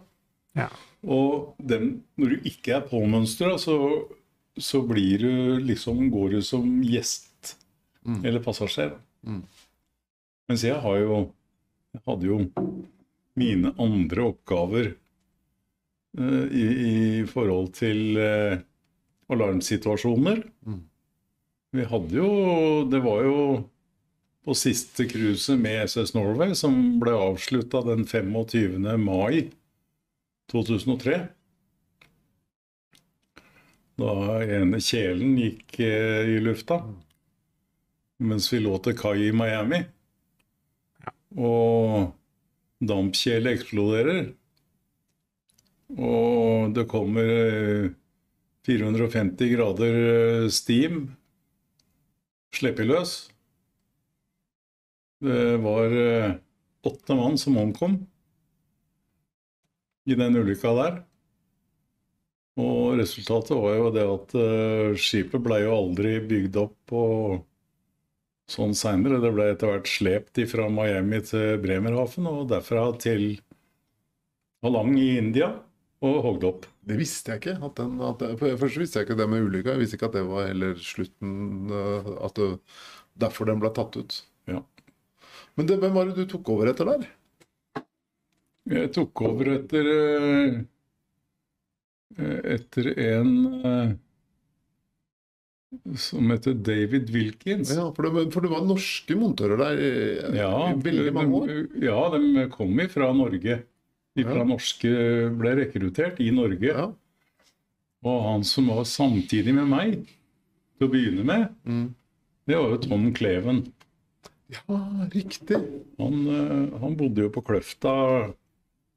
Ja. 0.58 0.66
Og 1.06 1.54
den, 1.62 2.00
når 2.18 2.34
du 2.34 2.48
ikke 2.50 2.78
er 2.80 2.88
påmønstra, 2.88 3.52
så, 3.62 3.76
så 4.58 4.82
blir 4.86 5.22
du 5.22 5.62
liksom 5.62 6.08
Går 6.10 6.36
du 6.36 6.40
som 6.42 6.66
gjest 6.82 7.56
eller 8.06 8.42
passasjer. 8.42 8.94
Mm. 9.26 9.42
Mens 10.46 10.62
jeg 10.62 10.78
har 10.82 11.00
jo 11.00 11.24
Jeg 11.96 12.02
hadde 12.06 12.28
jo 12.28 12.38
mine 13.36 13.70
andre 13.80 14.24
oppgaver 14.30 14.90
eh, 16.18 16.44
i, 16.52 16.66
i 16.88 17.24
forhold 17.28 17.70
til 17.76 18.18
eh, 18.20 18.58
alarmsituasjoner. 19.32 20.42
Mm. 20.68 20.82
Vi 21.76 21.84
hadde 21.84 22.16
jo 22.16 22.28
Det 22.88 23.00
var 23.04 23.24
jo 23.26 23.40
på 24.46 24.54
siste 24.54 25.08
cruiset 25.10 25.58
med 25.58 25.88
SS 25.90 26.12
Norway, 26.14 26.52
som 26.54 27.00
ble 27.02 27.16
avslutta 27.18 27.80
den 27.82 28.04
25. 28.06 28.84
mai 29.02 29.48
2003. 30.52 31.16
Da 33.98 34.12
ene 34.44 34.78
kjelen 34.78 35.34
gikk 35.40 35.80
eh, 35.82 36.30
i 36.36 36.38
lufta 36.44 36.78
mens 38.22 38.46
vi 38.52 38.62
lå 38.62 38.78
til 38.84 38.94
kai 38.96 39.16
i 39.26 39.34
Miami. 39.34 39.82
Og 41.36 42.14
dampkjelen 42.86 43.50
eksploderer. 43.50 44.22
Og 45.98 46.70
det 46.78 46.86
kommer 46.94 47.34
eh, 47.34 47.92
450 48.70 49.56
grader 49.58 50.02
eh, 50.06 50.50
steam 50.54 51.08
sluppet 52.56 52.88
løs. 52.88 53.16
Det 55.24 55.56
var 55.64 55.92
eh, 55.96 56.36
åtte 56.86 57.16
mann 57.16 57.38
som 57.40 57.56
omkom 57.60 57.98
i 60.06 60.14
den 60.18 60.36
ulykka 60.36 60.72
der. 60.76 60.98
Og 62.60 62.96
resultatet 63.00 63.56
var 63.60 63.76
jo 63.76 63.90
det 63.92 64.06
at 64.08 64.34
eh, 64.40 64.96
skipet 65.00 65.42
ble 65.44 65.60
jo 65.64 65.76
aldri 65.76 66.16
bygd 66.24 66.56
opp 66.62 66.96
og 66.96 67.44
sånn 68.50 68.76
seinere. 68.78 69.20
Det 69.20 69.32
ble 69.34 69.50
etter 69.52 69.72
hvert 69.72 69.90
slept 69.90 70.40
fra 70.52 70.68
Miami 70.72 71.20
til 71.26 71.56
Bremerhaven 71.60 72.28
og 72.30 72.46
derfra 72.52 72.88
til 73.02 73.34
Halang 74.64 74.94
i 75.00 75.16
India 75.20 75.52
og 76.04 76.16
hogd 76.26 76.44
opp. 76.44 76.66
Det 76.86 76.98
visste 77.00 77.32
jeg 77.32 77.42
ikke. 77.42 77.56
At 77.64 77.78
den, 77.80 77.96
at 78.04 78.20
det, 78.22 78.36
Først 78.60 78.80
visste 78.80 79.00
jeg 79.00 79.08
ikke 79.08 79.18
det 79.20 79.28
med 79.32 79.46
ulykka. 79.46 79.74
Jeg 79.74 79.82
visste 79.82 79.98
ikke 79.98 80.10
at 80.10 80.18
det 80.18 80.24
var 80.28 80.48
heller 80.50 80.80
slutten 80.82 81.36
eh, 81.72 82.10
At 82.26 82.36
det, 82.36 82.48
derfor 83.24 83.48
den 83.48 83.62
ble 83.62 83.72
tatt 83.76 83.96
ut. 83.96 84.18
Ja. 84.50 84.62
Men 85.56 85.68
det, 85.70 85.78
hvem 85.80 85.94
var 85.96 86.08
det 86.08 86.18
du 86.20 86.30
tok 86.30 86.50
over 86.52 86.72
etter 86.72 86.90
der? 86.92 87.06
Jeg 88.76 88.90
tok 88.96 89.22
over 89.24 89.52
etter 89.54 89.88
eh, 89.92 90.58
etter 92.56 92.90
en 92.98 93.30
eh, 93.62 93.94
som 96.00 96.30
heter 96.30 96.54
David 96.66 97.10
Wilkins. 97.14 97.72
Ja, 97.74 97.88
for, 97.94 98.06
det, 98.06 98.28
for 98.34 98.44
det 98.44 98.50
var 98.52 98.64
norske 98.66 99.16
montører 99.18 99.60
der 99.60 99.80
i, 99.80 99.90
Ja, 100.38 100.52
i 100.70 100.76
veldig 100.82 101.12
mange 101.14 101.40
år. 101.40 101.54
Ja, 101.82 101.98
de 102.14 102.46
kom 102.52 102.78
fra 102.92 103.10
Norge. 103.16 103.58
Fra 104.24 104.38
Ja. 104.40 104.44
norske 104.44 104.90
ble 105.36 105.54
rekruttert 105.58 106.20
i 106.20 106.30
Norge. 106.30 106.68
Ja. 106.72 106.92
Og 108.06 108.22
han 108.24 108.44
som 108.44 108.68
var 108.68 108.84
samtidig 108.84 109.52
med 109.54 109.66
meg 109.68 110.06
til 110.78 110.88
å 110.88 110.90
begynne 110.92 111.24
med, 111.24 111.48
Mm. 111.66 111.94
det 112.46 112.56
var 112.56 112.70
jo 112.70 112.76
Tom 112.78 113.12
Kleven. 113.12 113.72
ja, 114.50 115.08
riktig. 115.10 115.58
Han, 115.98 116.26
eh, 116.28 116.78
han 116.80 116.96
bodde 116.96 117.22
jo 117.22 117.28
på 117.30 117.42
Kløfta 117.44 118.34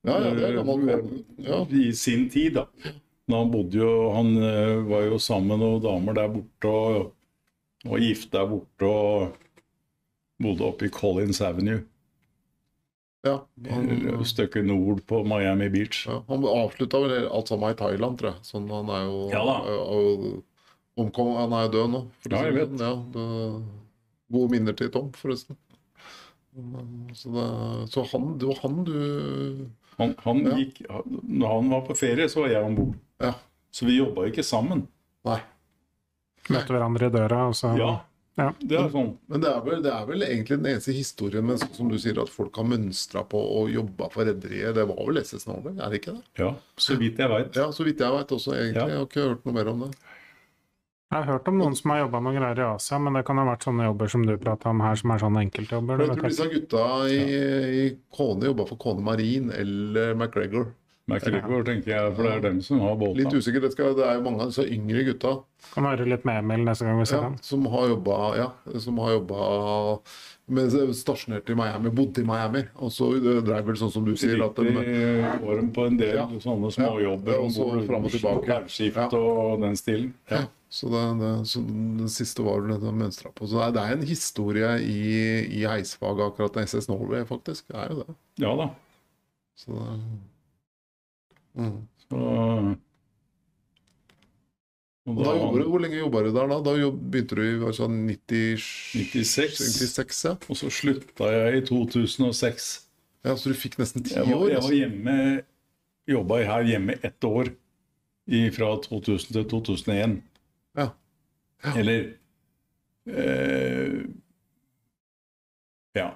Ja, 0.06 0.18
ja, 0.24 0.34
det 0.34 0.56
gammel 0.56 0.90
eh, 0.90 1.46
Ja. 1.50 1.66
i 1.70 1.92
sin 1.92 2.30
tid, 2.30 2.54
da. 2.54 2.66
Men 3.28 3.38
han 3.38 3.52
bodde 3.52 3.74
jo 3.76 4.12
Han 4.14 4.38
eh, 4.38 4.82
var 4.88 5.02
jo 5.10 5.18
sammen 5.18 5.48
med 5.48 5.60
noen 5.60 5.82
damer 5.82 6.14
der 6.14 6.30
borte 6.30 6.66
og 6.66 7.12
var 7.86 8.00
gift 8.00 8.32
der 8.32 8.46
borte 8.48 8.86
og 8.86 9.34
bodde 10.42 10.62
oppe 10.62 10.86
i 10.86 10.90
Collins 10.90 11.42
Avenue. 11.42 11.84
Ja. 13.28 13.36
Han, 13.70 13.90
Et 14.20 14.28
stykke 14.28 14.62
nord 14.66 15.02
på 15.10 15.24
Miami 15.28 15.70
Beach. 15.70 16.06
ja, 16.08 16.22
han 16.30 16.46
avslutta 16.46 17.02
vel 17.04 17.28
alt 17.28 17.48
sammen 17.52 17.72
i 17.74 17.78
Thailand, 17.80 18.18
tror 18.20 18.32
jeg. 18.34 18.44
Sånn, 18.48 18.70
han 18.72 18.90
er 18.96 19.04
jo 19.10 19.30
Ja 19.34 19.42
da. 19.46 19.58
og, 19.76 20.44
omkom, 21.00 21.36
Han 21.38 21.54
er 21.54 21.66
jo 21.68 21.72
død 21.78 21.90
nå. 21.94 22.02
for 22.22 22.30
å 22.30 22.34
Ja, 22.34 22.40
si 22.40 22.46
jeg 22.46 22.54
det 22.54 22.62
vet. 22.62 22.80
sånn. 22.80 22.86
Ja, 22.88 22.96
det, 23.14 23.64
gode 24.32 24.52
minner 24.52 24.74
til 24.78 24.90
Tom, 24.94 25.12
forresten. 25.18 25.58
Så, 27.16 27.30
det, 27.32 27.46
så 27.94 28.04
han, 28.12 28.38
det 28.42 28.48
var 28.50 28.58
han 28.64 28.84
du 28.84 29.70
Han, 30.00 30.16
han 30.24 30.38
Ja. 30.46 30.56
gikk, 30.58 30.82
når 31.24 31.48
han 31.54 31.70
var 31.70 31.82
på 31.88 31.96
ferie, 31.98 32.28
så 32.32 32.42
var 32.46 32.50
jeg 32.50 32.64
om 32.64 32.76
bord. 32.76 32.96
Ja. 33.20 33.34
Så 33.72 33.86
vi 33.86 33.98
jobba 34.00 34.26
ikke 34.30 34.44
sammen. 34.44 34.88
Nei. 35.28 35.40
Møtte 36.50 36.72
hverandre 36.74 37.08
i 37.10 37.14
døra, 37.14 37.42
og 37.50 37.54
så 37.56 37.74
Ja, 37.78 38.00
Ja. 38.40 38.50
det 38.60 38.78
er 38.80 38.92
sånn. 38.94 39.10
Men 39.32 39.44
det 39.44 39.50
er, 39.52 39.64
vel, 39.66 39.82
det 39.84 39.92
er 39.94 40.06
vel 40.08 40.26
egentlig 40.26 40.60
den 40.62 40.70
eneste 40.74 40.96
historien 40.96 41.46
men 41.46 41.60
sånn 41.62 41.74
som 41.76 41.90
du 41.92 41.98
sier, 42.02 42.22
at 42.22 42.32
folk 42.32 42.56
har 42.60 42.68
mønstra 42.70 43.26
på 43.28 43.42
og 43.60 43.74
jobba 43.74 44.08
for 44.14 44.30
rederiet. 44.30 44.78
Det 44.78 44.86
var 44.90 45.02
vel 45.10 45.22
SS 45.22 45.50
Norway, 45.50 45.76
er 45.76 45.92
det 45.92 46.02
ikke 46.02 46.16
det? 46.16 46.24
Ja, 46.42 46.54
så 46.80 46.96
vidt 47.00 47.20
jeg 47.20 47.34
veit. 47.34 47.52
Ja, 47.60 47.68
så 47.76 47.88
vidt 47.88 48.04
jeg 48.06 48.16
veit 48.16 48.32
også, 48.40 48.56
egentlig. 48.56 48.80
Ja. 48.86 48.88
Jeg 48.94 49.02
har 49.04 49.10
ikke 49.10 49.28
hørt 49.28 49.46
noe 49.50 49.60
mer 49.60 49.74
om 49.74 49.86
det. 49.88 49.92
Jeg 51.10 51.24
har 51.26 51.40
hørt 51.40 51.48
om 51.50 51.56
noen 51.58 51.74
som 51.74 51.90
har 51.90 52.04
jobba 52.04 52.20
noe 52.22 52.36
greier 52.36 52.60
i 52.62 52.66
Asia, 52.70 53.00
men 53.02 53.16
det 53.18 53.24
kan 53.26 53.40
ha 53.42 53.46
vært 53.48 53.64
sånne 53.66 53.88
jobber 53.88 54.12
som 54.14 54.26
du 54.28 54.36
prata 54.38 54.70
om 54.70 54.84
her, 54.86 55.00
som 55.02 55.14
er 55.16 55.22
sånne 55.24 55.42
enkeltjobber. 55.48 56.04
Jeg 56.04 56.12
tror 56.20 56.28
disse 56.28 56.50
gutta 56.52 56.84
i, 57.10 57.24
i 57.80 57.86
Kone 58.14 58.46
jobba 58.52 58.68
for 58.70 58.78
Kone 58.84 59.02
Marine 59.08 59.56
eller 59.58 60.14
MacGregor. 60.20 60.68
MacGregor, 61.10 61.64
tenker 61.68 61.92
jeg, 61.96 62.16
for 62.16 62.28
det 62.28 62.32
er 62.38 62.44
dem 62.48 62.62
som 62.66 62.82
har 62.86 63.06
Litt 63.18 63.34
usikker, 63.34 63.62
det, 63.66 63.72
skal, 63.76 63.94
det 63.98 64.06
er 64.08 64.18
jo 64.20 64.26
mange 64.26 64.46
av 64.46 64.52
disse 64.54 64.66
yngre 64.70 65.04
gutta. 65.12 65.36
Kan 65.74 65.88
høre 65.90 66.06
litt 66.08 66.26
med 66.28 66.40
Emil 66.44 66.66
neste 66.68 66.86
gang 66.88 67.00
vi 67.02 67.08
ser 67.10 67.20
ja, 67.20 67.30
ham. 67.30 67.38
som 67.44 67.66
har 67.74 67.88
jobba 67.92 68.18
ja, 68.40 68.50
som 68.80 69.00
har 69.04 69.16
jobba 69.18 69.40
med 70.50 70.74
stasjonert 70.98 71.50
i 71.50 71.56
Miami, 71.56 71.90
bodde 71.94 72.24
i 72.24 72.26
Miami. 72.26 72.64
Og 72.82 72.90
så 72.94 73.12
eh, 73.20 73.42
dreiv 73.46 73.68
vel 73.70 73.78
sånn 73.78 73.92
som 73.94 74.06
du 74.08 74.16
sier, 74.18 74.40
at 74.42 74.58
de, 74.58 74.72
var 75.44 75.60
på 75.76 75.86
en 75.86 76.00
del 76.00 76.16
Ja. 76.18 76.24
sånne 76.42 76.72
småjobber 76.74 77.36
Ja, 77.36 77.42
og 77.44 77.52
så 77.54 77.68
fram 77.86 78.08
og 78.08 78.16
tilbake. 78.16 78.48
Tauskift 78.50 78.98
Ja. 78.98 79.10
og 79.20 79.62
den 79.62 79.78
stilen. 79.78 80.14
ja, 80.32 80.48
så 80.70 80.90
det, 80.90 81.04
det, 81.22 81.34
så 81.52 81.62
det 82.02 82.10
siste 82.14 82.46
var 82.46 82.62
vel 82.62 82.74
det 82.74 82.80
de 82.82 82.96
mønstra 83.04 83.30
på. 83.34 83.46
Så 83.50 83.58
det 83.60 83.68
er, 83.68 83.72
det 83.78 83.84
er 83.86 83.94
en 84.00 84.08
historie 84.10 84.74
i, 84.82 85.00
i 85.62 85.64
heisfaget, 85.70 86.26
akkurat 86.32 86.58
SS 86.66 86.90
Norway, 86.90 87.26
faktisk. 87.30 87.68
Det 87.70 87.78
er 87.78 87.94
jo 87.94 88.02
det. 88.04 88.16
Ja 88.42 88.56
da. 88.58 88.70
Så 89.60 89.76
det 89.76 89.86
mm. 91.56 91.80
Så, 92.10 92.20
og 95.10 95.18
da 95.18 95.26
da, 95.26 95.34
jobber 95.38 95.62
du, 95.62 95.66
Hvor 95.70 95.82
lenge 95.84 95.98
jobba 96.00 96.22
du 96.26 96.30
der 96.34 96.50
da? 96.52 96.58
Da 96.66 96.74
jobb, 96.78 97.00
begynte 97.14 97.38
du 97.38 97.44
i 97.46 97.74
sånn 97.78 97.98
90, 98.08 98.66
96. 98.98 99.62
96 99.80 100.22
ja. 100.26 100.36
og 100.38 100.60
så 100.60 100.70
slutta 100.74 101.32
jeg 101.34 101.62
i 101.62 101.64
2006. 101.70 102.70
ja. 103.26 103.36
Så 103.38 103.54
du 103.54 103.58
fikk 103.58 103.80
nesten 103.82 104.06
ti 104.06 104.16
Jeg 104.16 104.26
var, 104.30 104.46
jeg 104.50 104.62
var 104.62 104.64
Altså. 104.64 104.76
hjemme 104.78 105.18
Jobba 106.10 106.40
her 106.42 106.66
hjemme 106.66 106.96
ett 107.06 107.24
år 107.28 107.52
i, 108.30 108.40
fra 108.54 108.72
2000 108.82 109.34
til 109.36 109.44
2001. 109.50 110.16
Ja. 110.78 110.88
Ja. 111.66 111.74
Eller 111.78 112.08
eh, 113.06 114.00
Ja. 115.98 116.10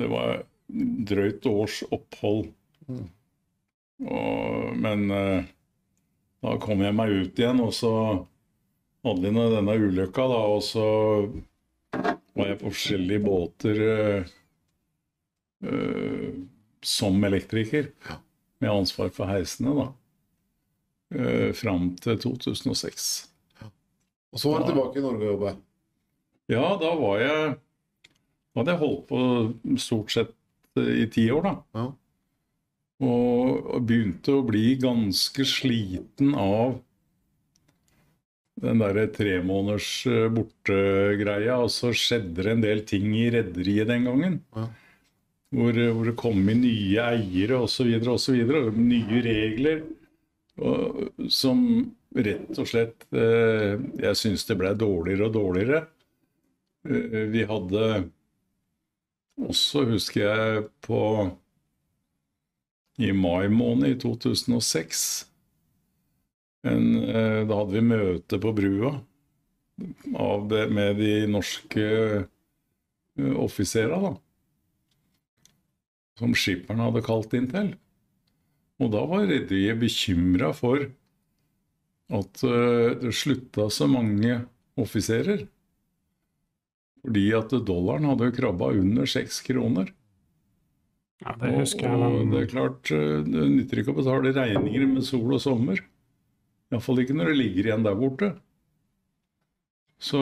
Det 0.00 0.08
var 0.08 0.42
drøyt 1.10 1.46
års 1.50 1.82
opphold. 1.90 2.52
Og, 4.00 4.76
men 4.80 5.10
eh, 5.12 5.48
da 6.40 6.56
kom 6.62 6.82
jeg 6.84 6.96
meg 6.96 7.12
ut 7.12 7.40
igjen, 7.40 7.60
og 7.60 7.72
så 7.76 7.92
hadde 9.04 9.22
vi 9.24 9.46
denne 9.54 9.76
ulykka, 9.76 10.26
da, 10.30 10.40
og 10.54 10.62
så 10.64 10.86
var 12.36 12.52
jeg 12.52 12.60
på 12.60 12.70
forskjellige 12.70 13.24
båter 13.24 13.80
eh, 13.86 14.34
eh, 15.68 16.28
som 16.84 17.24
elektriker. 17.24 17.92
Med 18.60 18.72
ansvar 18.72 19.08
for 19.16 19.30
heisene, 19.30 19.72
da. 19.72 19.88
Uh, 21.10 21.50
fram 21.58 21.88
til 21.98 22.20
2006. 22.22 23.06
Og 24.30 24.38
så 24.38 24.52
var 24.52 24.62
du 24.62 24.68
tilbake 24.68 25.00
i 25.00 25.02
Norge 25.02 25.24
og 25.24 25.32
jobba? 25.32 25.52
Ja, 26.50 26.66
da 26.78 26.90
var 26.98 27.16
jeg 27.18 27.56
Da 28.50 28.60
hadde 28.60 28.74
jeg 28.74 28.80
holdt 28.82 29.02
på 29.08 29.78
stort 29.78 30.12
sett 30.14 30.30
eh, 30.78 31.02
i 31.02 31.08
ti 31.10 31.24
år, 31.34 31.42
da. 31.46 31.52
Ja. 31.78 31.84
Og 33.00 33.40
og 33.70 33.86
begynte 33.86 34.34
å 34.36 34.44
bli 34.46 34.74
ganske 34.80 35.44
sliten 35.48 36.34
av 36.38 36.78
den 38.60 38.82
derre 38.82 39.06
tremåneders 39.14 39.90
borte-greia. 40.34 41.56
Og 41.64 41.70
så 41.72 41.94
skjedde 41.96 42.44
det 42.44 42.54
en 42.54 42.64
del 42.64 42.84
ting 42.88 43.08
i 43.16 43.28
rederiet 43.32 43.88
den 43.90 44.08
gangen. 44.08 44.38
Ja. 44.56 44.68
Hvor, 45.50 45.78
hvor 45.96 46.06
det 46.06 46.18
kom 46.20 46.44
inn 46.52 46.62
nye 46.62 47.06
eiere 47.16 47.62
osv. 47.64 47.88
osv. 48.12 48.52
Nye 48.76 49.22
regler. 49.24 49.82
Og, 50.60 51.08
som 51.32 51.62
rett 52.12 52.58
og 52.58 52.66
slett 52.68 53.06
eh, 53.16 53.78
Jeg 54.02 54.18
syns 54.18 54.42
det 54.44 54.56
ble 54.60 54.74
dårligere 54.76 55.30
og 55.30 55.36
dårligere. 55.38 55.84
Eh, 56.84 57.30
Vi 57.32 57.46
hadde 57.48 57.86
også, 59.40 59.86
husker 59.88 60.26
jeg, 60.26 60.64
på 60.84 61.00
i 63.00 63.10
mai 63.16 63.48
måned 63.52 63.94
i 63.94 63.98
2006 64.00 65.04
en, 66.68 66.86
eh, 67.04 67.46
Da 67.48 67.56
hadde 67.56 67.72
vi 67.72 67.84
møte 67.84 68.40
på 68.40 68.52
brua 68.52 68.98
det, 69.80 70.66
med 70.68 70.98
de 71.00 71.26
norske 71.30 71.84
eh, 71.86 73.34
offisera, 73.40 74.00
da. 74.00 74.14
Som 76.20 76.34
skipperen 76.36 76.82
hadde 76.84 77.04
kalt 77.06 77.32
inn 77.36 77.48
til. 77.48 77.70
Og 78.80 78.92
da 78.92 79.04
var 79.08 79.24
rederiet 79.28 79.80
bekymra 79.80 80.52
for 80.56 80.84
at 82.10 82.44
eh, 82.44 82.98
det 83.00 83.14
slutta 83.16 83.70
så 83.72 83.88
mange 83.88 84.42
offiserer. 84.80 85.46
Fordi 87.00 87.26
at 87.36 87.54
dollaren 87.64 88.08
hadde 88.10 88.34
krabba 88.36 88.72
under 88.76 89.08
seks 89.08 89.40
kroner. 89.46 89.88
Ja, 91.20 91.34
det 91.40 91.50
husker 91.58 91.86
jeg. 91.86 91.96
Og, 92.00 92.18
og 92.22 92.30
det 92.32 92.40
er 92.42 92.50
klart, 92.52 92.90
eh, 92.96 93.18
det 93.26 93.46
nytter 93.54 93.82
ikke 93.82 93.92
å 93.94 93.98
betale 94.00 94.32
regninger 94.36 94.86
med 94.94 95.04
sol 95.06 95.34
og 95.36 95.42
sommer. 95.44 95.82
Iallfall 96.70 97.02
ikke 97.02 97.16
når 97.18 97.32
det 97.32 97.40
ligger 97.40 97.68
igjen 97.68 97.84
der 97.86 97.98
borte. 97.98 98.30
Så 100.00 100.20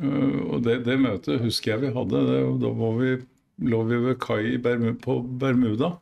øh, 0.00 0.40
Og 0.52 0.62
det, 0.62 0.76
det 0.86 0.98
møtet 1.02 1.42
husker 1.42 1.74
jeg 1.74 1.88
vi 1.88 1.94
hadde. 1.96 2.20
Det, 2.28 2.42
da 2.62 2.70
var 2.82 2.94
vi, 3.00 3.10
lå 3.72 3.82
vi 3.88 3.98
ved 4.04 4.20
kai 4.22 4.58
Bermu, 4.62 4.92
på 5.02 5.18
Bermuda. 5.40 5.96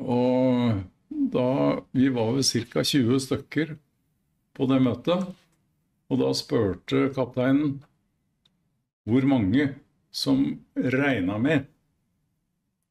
Og 0.00 0.80
da 1.34 1.46
Vi 1.92 2.08
var 2.14 2.32
vel 2.32 2.44
ca. 2.46 2.82
20 2.82 3.20
stykker 3.26 3.76
på 4.56 4.66
det 4.70 4.80
møtet. 4.82 5.28
Og 6.10 6.18
da 6.22 6.32
spurte 6.34 7.10
kapteinen 7.14 7.76
hvor 9.10 9.26
mange 9.28 9.72
som 10.10 10.44
regna 10.74 11.38
med 11.42 11.66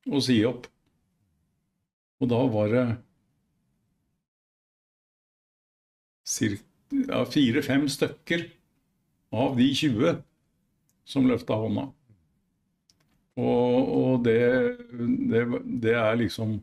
å 0.10 0.22
si 0.24 0.40
opp. 0.48 0.68
Og 2.20 2.32
da 2.32 2.40
var 2.52 2.74
det 2.74 2.86
ja, 7.08 7.26
fire-fem 7.26 7.88
stykker 7.90 8.46
av 9.32 9.56
de 9.58 9.70
20 9.76 10.20
som 11.10 11.28
løfta 11.30 11.58
hånda. 11.58 11.88
Og, 13.40 13.92
og 14.00 14.26
det, 14.26 14.42
det, 15.32 15.46
det 15.86 15.96
er 15.96 16.18
liksom 16.20 16.58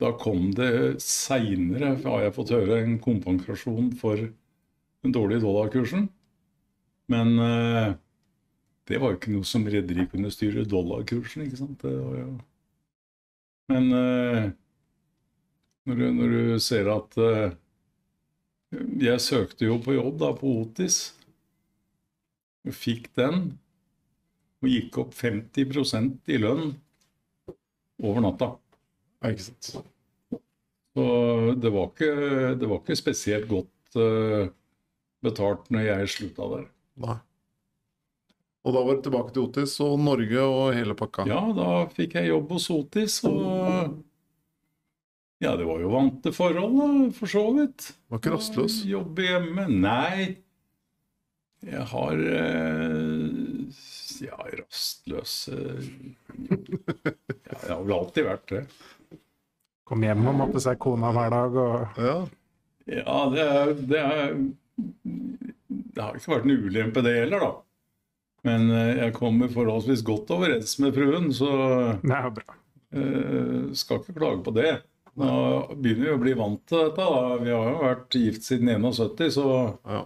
Da 0.00 0.10
kom 0.20 0.50
det 0.52 1.00
seinere, 1.00 1.94
har 2.02 2.26
jeg 2.26 2.34
fått 2.36 2.50
høre, 2.52 2.82
en 2.82 2.98
kompensasjon 3.00 3.94
for 3.96 4.20
den 4.20 5.14
dårlige 5.14 5.40
dollarkursen. 5.40 6.10
Men 7.12 7.38
eh, 7.38 7.94
det 8.86 8.98
var 8.98 9.12
jo 9.12 9.18
ikke 9.18 9.34
noe 9.34 9.46
som 9.46 9.66
rederi 9.70 10.06
kunne 10.10 10.32
styre 10.34 10.66
dollarkursen, 10.68 11.46
ikke 11.46 11.60
sant. 11.60 11.82
Det 11.82 11.92
var 11.94 12.18
jo... 12.20 12.30
Men 13.70 13.86
eh, 13.98 14.48
når, 15.86 16.00
du, 16.00 16.06
når 16.18 16.34
du 16.34 16.58
ser 16.62 16.90
at 16.92 17.16
eh, 17.18 17.54
Jeg 19.02 19.22
søkte 19.22 19.66
jo 19.66 19.78
på 19.82 19.96
jobb 19.96 20.18
da 20.22 20.32
på 20.38 20.52
Otis. 20.62 21.00
Og 22.66 22.74
fikk 22.74 23.12
den. 23.18 23.48
Og 24.62 24.70
gikk 24.70 24.98
opp 25.04 25.14
50% 25.14 26.32
i 26.34 26.40
lønn 26.42 26.72
over 28.02 28.24
natta. 28.24 28.54
Ja, 29.22 29.30
ikke 29.30 29.46
sant. 29.46 29.76
Så 30.96 31.04
det 31.60 31.70
var 31.74 31.90
ikke, 31.92 32.12
det 32.58 32.68
var 32.70 32.80
ikke 32.80 32.96
spesielt 32.98 33.46
godt 33.50 33.98
betalt 35.24 35.68
når 35.72 35.86
jeg 35.86 36.10
slutta 36.14 36.48
der. 36.54 36.66
Nei. 37.04 37.16
Og 38.66 38.74
da 38.74 38.80
var 38.82 38.96
du 38.98 39.02
tilbake 39.06 39.30
til 39.34 39.44
Otis 39.46 39.76
og 39.84 39.98
Norge 40.02 40.42
og 40.42 40.72
hele 40.74 40.94
pakka. 40.98 41.26
Ja, 41.30 41.42
da 41.54 41.68
fikk 41.94 42.16
jeg 42.18 42.32
jobb 42.32 42.50
hos 42.56 42.66
Otis, 42.74 43.20
og 43.28 43.92
Ja, 45.44 45.52
det 45.60 45.66
var 45.68 45.82
jo 45.84 45.90
vante 45.92 46.32
forhold, 46.32 46.74
da, 46.80 46.88
for 47.18 47.28
så 47.30 47.42
vidt. 47.58 47.90
Var 48.08 48.18
ikke 48.22 48.32
rastløs. 48.34 48.78
Jobbe 48.88 49.26
hjemme? 49.28 49.66
Nei. 49.68 50.26
Jeg 51.66 51.84
har 51.92 52.20
eh, 52.40 53.28
Ja, 54.24 54.36
rastløs 54.60 55.34
eh, 55.52 55.86
ja, 56.48 57.56
Jeg 57.62 57.70
har 57.70 57.82
vel 57.84 57.94
alltid 58.00 58.26
vært 58.28 58.48
det. 58.54 58.64
kom 59.86 60.02
hjem 60.02 60.26
og 60.32 60.34
måtte 60.40 60.60
se 60.64 60.74
kona 60.82 61.12
hver 61.14 61.30
dag. 61.36 61.60
Og 61.66 62.00
Ja. 62.02 62.16
Ja, 62.86 63.18
det 63.32 63.44
er, 63.50 63.72
det 63.92 64.00
er 64.02 64.34
Det 65.96 66.02
har 66.02 66.16
ikke 66.18 66.32
vært 66.34 66.44
en 66.48 66.66
ulempe, 66.66 67.02
det 67.06 67.14
heller, 67.20 67.40
da. 67.46 67.52
Men 68.46 68.68
eh, 68.70 68.92
jeg 69.04 69.14
kommer 69.16 69.50
forholdsvis 69.50 70.02
godt 70.06 70.30
overens 70.36 70.76
med 70.82 70.94
fruen, 70.94 71.30
så 71.34 71.48
det 72.02 72.12
er 72.18 72.28
bra. 72.36 72.54
eh, 72.94 73.72
skal 73.76 74.02
ikke 74.02 74.14
klage 74.20 74.42
på 74.46 74.54
det. 74.56 74.76
Nå 75.16 75.30
begynner 75.80 76.10
vi 76.10 76.12
å 76.12 76.20
bli 76.20 76.34
vant 76.36 76.60
til 76.68 76.82
dette. 76.84 77.00
da. 77.08 77.36
Vi 77.40 77.50
har 77.54 77.70
jo 77.72 77.78
vært 77.80 78.16
gift 78.20 78.44
siden 78.44 78.68
71, 78.76 79.30
så 79.38 79.46
ja. 79.88 80.02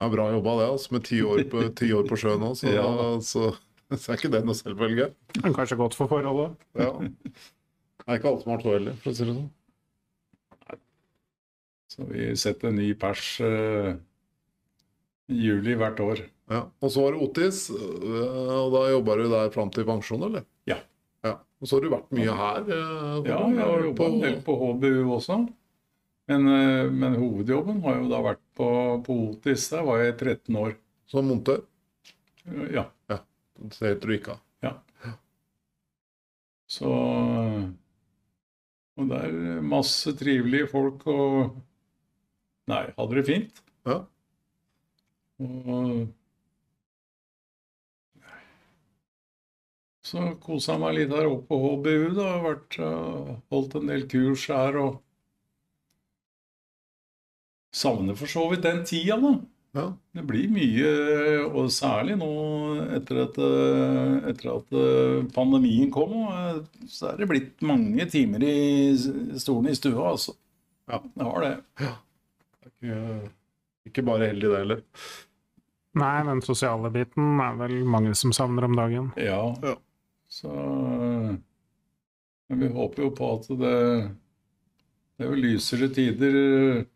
Ja, 0.00 0.08
bra 0.08 0.30
jobba 0.32 0.54
det, 0.62 0.68
altså. 0.72 0.92
Med 0.96 1.04
ti 1.04 1.18
år 1.20 1.42
på, 1.52 1.60
ti 1.76 1.90
år 1.92 2.06
på 2.08 2.16
sjøen 2.16 2.40
òg, 2.48 2.54
så, 2.56 2.70
Ja. 2.72 2.86
så, 3.20 3.50
så 3.92 4.12
er 4.14 4.16
ikke 4.16 4.30
det 4.32 4.40
noe 4.48 4.56
selvfølge. 4.56 5.10
Men 5.42 5.52
kanskje 5.58 5.76
godt 5.76 5.94
for 5.98 6.08
forholdet. 6.08 6.54
Ja. 6.80 6.88
Det 6.96 8.06
er 8.08 8.16
ikke 8.16 8.30
alle 8.32 8.40
som 8.40 8.54
har 8.54 8.64
så 8.64 8.72
heller, 8.78 8.96
for 9.04 9.12
å 9.12 9.18
si 9.18 9.26
det 9.28 9.34
sånn. 9.36 9.50
Så 11.90 12.06
vi 12.08 12.30
setter 12.38 12.70
en 12.70 12.78
ny 12.80 12.88
pers 12.98 13.26
eh, 13.44 13.90
i 13.92 14.09
juli 15.30 15.74
hvert 15.78 16.00
år. 16.02 16.22
Ja. 16.50 16.64
Og 16.82 16.90
så 16.90 17.04
var 17.04 17.14
det 17.14 17.22
Otis, 17.26 17.60
øh, 17.70 18.50
og 18.56 18.72
da 18.74 18.82
jobba 18.90 19.16
du 19.20 19.24
der 19.30 19.50
fram 19.54 19.70
til 19.74 19.86
pensjon, 19.86 20.22
eller? 20.26 20.44
Ja. 20.66 20.76
ja. 21.26 21.36
Og 21.60 21.68
så 21.70 21.76
har 21.78 21.84
du 21.86 21.92
vært 21.92 22.10
mye 22.16 22.34
her? 22.40 22.60
øh, 22.66 23.26
Ja, 23.28 23.38
jeg 23.54 23.64
har 23.64 23.84
jobba 23.86 23.96
på... 24.02 24.10
en 24.10 24.20
del 24.24 24.38
på 24.46 24.56
HBU 24.64 25.14
også. 25.14 25.38
Men, 26.30 26.46
eh, 26.46 26.90
men 26.92 27.16
hovedjobben 27.18 27.80
har 27.86 27.96
jo 28.00 28.10
da 28.10 28.20
vært 28.28 28.42
på, 28.58 28.68
på 29.06 29.16
Otis. 29.30 29.68
Der 29.72 29.82
var 29.86 30.02
jeg 30.02 30.16
13 30.18 30.56
år. 30.60 30.76
Som 31.10 31.26
montør? 31.30 31.62
Ja. 32.70 32.84
Ja. 33.10 33.18
Så 33.74 33.86
heter 33.90 34.06
du 34.10 34.14
ikke 34.16 34.36
av. 34.36 34.40
Så 36.70 36.86
Og 39.00 39.08
det 39.10 39.16
er 39.26 39.62
masse 39.66 40.12
trivelige 40.14 40.68
folk 40.70 41.02
og 41.10 41.56
Nei, 42.70 42.84
hadde 42.94 43.16
det 43.18 43.24
fint. 43.26 43.56
Ja. 43.88 43.96
Og 45.40 46.08
Så 50.10 50.24
kosa 50.42 50.74
jeg 50.74 50.82
meg 50.82 50.96
litt 50.96 51.12
her 51.14 51.28
oppe 51.30 51.46
på 51.52 51.58
HBU. 51.62 52.08
da, 52.16 52.26
har 52.32 52.42
vært, 52.42 52.78
uh, 52.82 53.36
holdt 53.54 53.76
en 53.78 53.92
del 53.92 54.08
kurs 54.10 54.48
her 54.50 54.78
og 54.80 54.98
Savner 57.70 58.16
for 58.18 58.26
så 58.26 58.48
vidt 58.50 58.64
den 58.66 58.80
tida, 58.82 59.14
da. 59.22 59.30
Ja. 59.78 59.84
Det 60.18 60.24
blir 60.26 60.50
mye, 60.50 60.88
og 61.46 61.68
særlig 61.70 62.16
nå 62.18 62.30
etter 62.96 63.20
at, 63.22 63.36
eh, 63.38 64.14
etter 64.32 64.48
at 64.56 64.72
eh, 64.74 65.28
pandemien 65.30 65.92
kom, 65.94 66.16
eh, 66.26 66.58
så 66.90 67.12
er 67.12 67.20
det 67.20 67.28
blitt 67.30 67.62
mange 67.62 68.06
timer 68.10 68.42
i 68.42 68.56
stolen 69.38 69.70
i 69.70 69.76
stua, 69.78 70.08
altså. 70.10 70.34
Ja. 70.90 70.98
Det 71.14 71.28
har 71.28 71.46
det. 71.46 71.54
Ikke, 72.66 72.98
ikke 73.86 74.06
bare 74.10 74.32
heldig, 74.32 74.50
det 74.50 74.62
heller. 74.64 74.82
Nei, 75.98 76.22
den 76.26 76.42
sosiale 76.46 76.90
biten 76.94 77.40
er 77.42 77.56
vel 77.58 77.80
mange 77.88 78.14
som 78.18 78.34
savner 78.34 78.68
om 78.68 78.76
dagen. 78.78 79.10
Ja. 79.18 79.42
Ja. 79.62 79.74
Så 80.30 80.50
Men 82.50 82.60
vi 82.62 82.68
håper 82.70 83.02
jo 83.02 83.10
på 83.10 83.30
at 83.34 83.48
det 83.58 83.78
Det 85.18 85.26
er 85.26 85.32
jo 85.32 85.40
lysere 85.42 85.88
tider 85.90 86.36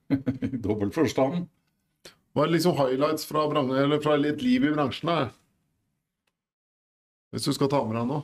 i 0.46 0.61
dobbel 0.62 0.92
forstand. 0.94 1.48
Hva 2.35 2.46
er 2.46 2.54
liksom 2.54 2.78
highlights 2.78 3.26
fra, 3.28 3.44
fra 3.50 4.14
litt 4.18 4.42
liv 4.42 4.64
i 4.64 4.72
bransjen 4.74 5.11
her? 5.11 5.28
Hvis 7.35 7.44
du 7.46 7.52
skal 7.54 7.70
ta 7.70 7.83
med 7.85 7.98
deg 7.98 8.09
noe? 8.09 8.22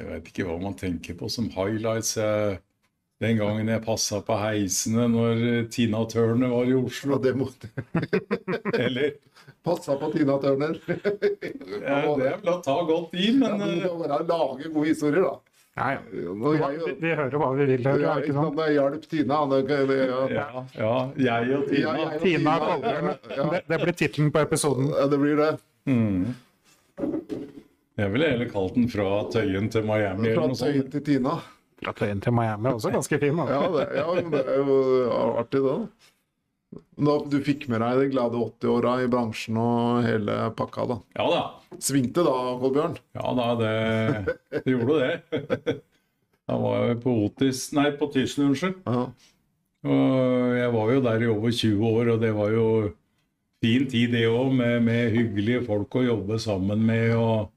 Jeg 0.00 0.08
vet 0.08 0.28
ikke 0.32 0.46
hva 0.48 0.56
man 0.60 0.76
tenker 0.76 1.16
på 1.20 1.28
som 1.30 1.50
highlights. 1.54 2.16
Jeg, 2.18 2.58
den 3.22 3.38
gangen 3.38 3.68
jeg 3.70 3.82
passa 3.84 4.18
på 4.26 4.36
heisene 4.40 5.06
når 5.12 5.42
Tina 5.74 6.02
Turner 6.10 6.50
var 6.52 6.66
i 6.66 6.74
Ja, 6.74 6.80
Oslo. 6.82 7.18
det 7.22 7.34
måtte 7.38 7.70
Eller 8.78 9.12
Passa 9.62 9.94
på 9.98 10.08
Tina 10.12 10.36
Turner. 10.42 10.74
ja, 10.86 11.96
Det 12.18 12.26
er 12.26 12.36
vel 12.42 12.50
å 12.50 12.58
ta 12.64 12.74
godt 12.86 13.14
i, 13.14 13.28
men 13.38 13.60
ja, 13.62 13.66
du 13.66 13.72
eh, 13.78 13.88
må 13.94 14.06
bare 14.08 14.26
lage 14.26 14.70
gode 14.74 14.88
historier, 14.90 15.22
da. 15.22 15.34
Ja, 15.78 15.86
ja. 15.94 16.00
Når 16.36 16.56
Vi, 16.82 16.94
vi 17.00 17.12
hører 17.16 17.36
hva 17.40 17.50
vi 17.56 17.66
vil 17.70 17.86
høre, 17.86 18.02
ja, 18.04 18.16
ikke 18.20 18.34
sant? 18.36 18.58
sant, 18.58 18.72
hjalp 18.74 19.06
Tina 19.08 19.38
det, 19.52 19.60
det, 19.88 19.98
ja. 20.10 20.18
ja, 20.34 20.64
ja, 20.76 20.96
jeg 21.16 21.54
og 21.56 21.62
Ja, 21.62 21.70
Tina. 21.70 21.94
jeg 21.96 22.18
og 22.18 22.26
Tina 22.26 22.56
ja, 22.58 23.14
ja. 23.38 23.46
Det, 23.54 23.62
det 23.70 23.78
blir 23.84 23.96
tittelen 24.02 24.32
på 24.34 24.42
episoden. 24.42 24.90
Ja, 24.98 25.06
det 25.14 25.20
blir 25.22 25.38
det. 25.40 25.50
Mm. 25.88 26.34
Jeg 28.02 28.12
ville 28.12 28.28
heller 28.34 28.48
kalt 28.52 28.74
den 28.76 28.88
'Fra 28.90 29.08
Tøyen 29.32 29.70
til 29.72 29.82
Miami' 29.88 30.26
Fra 30.34 30.34
eller 30.34 30.46
noe 30.48 30.56
sånt. 30.58 30.68
Tøyen 30.74 30.90
til 30.92 31.04
Tina. 31.08 31.38
Fra 31.82 31.92
Tøyen 31.98 32.22
til 32.22 32.34
Miami 32.36 32.70
er 32.70 32.78
også 32.78 32.92
ganske 32.94 33.18
fin. 33.18 33.38
Da. 33.40 33.46
Ja, 33.50 33.62
det, 33.74 33.86
ja, 33.98 34.06
det 34.32 34.42
er 34.42 34.60
jo 34.62 34.76
artig, 35.40 35.62
det. 35.64 35.72
da. 35.72 36.08
Da 37.02 37.16
du 37.28 37.36
fikk 37.44 37.66
med 37.68 37.82
deg 37.84 37.98
de 38.00 38.10
glade 38.14 38.38
80-åra 38.38 38.94
i 39.04 39.08
bransjen 39.12 39.58
og 39.60 40.06
hele 40.06 40.36
pakka, 40.56 40.86
da. 40.88 40.96
Ja 41.18 41.26
da. 41.32 41.42
Svingte 41.82 42.24
da, 42.24 42.36
Kolbjørn? 42.62 42.94
Ja 43.18 43.34
da, 43.36 43.48
det, 43.60 44.36
det 44.54 44.76
gjorde 44.76 45.00
det. 45.02 45.76
Da 46.48 46.56
var 46.58 46.88
jeg 46.88 46.98
på 47.04 47.12
Otis 47.26 47.66
Nei, 47.76 47.90
på 47.98 48.08
Thyssen, 48.14 48.48
unnskyld. 48.50 48.80
Ja. 48.86 49.04
Og 49.82 50.56
jeg 50.56 50.72
var 50.74 50.90
jo 50.94 51.04
der 51.04 51.22
i 51.24 51.30
over 51.30 51.54
20 51.54 51.86
år, 51.88 52.10
og 52.14 52.22
det 52.22 52.32
var 52.36 52.54
jo 52.54 52.66
fin 53.62 53.84
tid, 53.90 54.14
det 54.14 54.24
òg, 54.30 54.52
med, 54.58 54.78
med 54.86 55.14
hyggelige 55.14 55.64
folk 55.66 55.98
å 55.98 56.06
jobbe 56.06 56.38
sammen 56.42 56.82
med. 56.86 57.14
og 57.18 57.50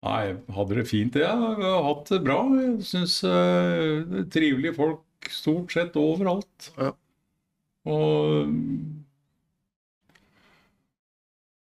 Nei, 0.00 0.32
hadde 0.56 0.78
det 0.78 0.86
fint. 0.88 1.12
det, 1.12 1.26
Jeg 1.26 1.60
har 1.60 1.82
hatt 1.84 2.08
det 2.08 2.22
bra. 2.24 2.38
Jeg 2.56 2.86
syns 2.88 3.18
uh, 3.26 4.24
trivelige 4.32 4.76
folk 4.78 5.28
stort 5.28 5.74
sett 5.74 5.98
overalt. 6.00 6.70
Ja. 6.78 6.94
Og 7.90 8.48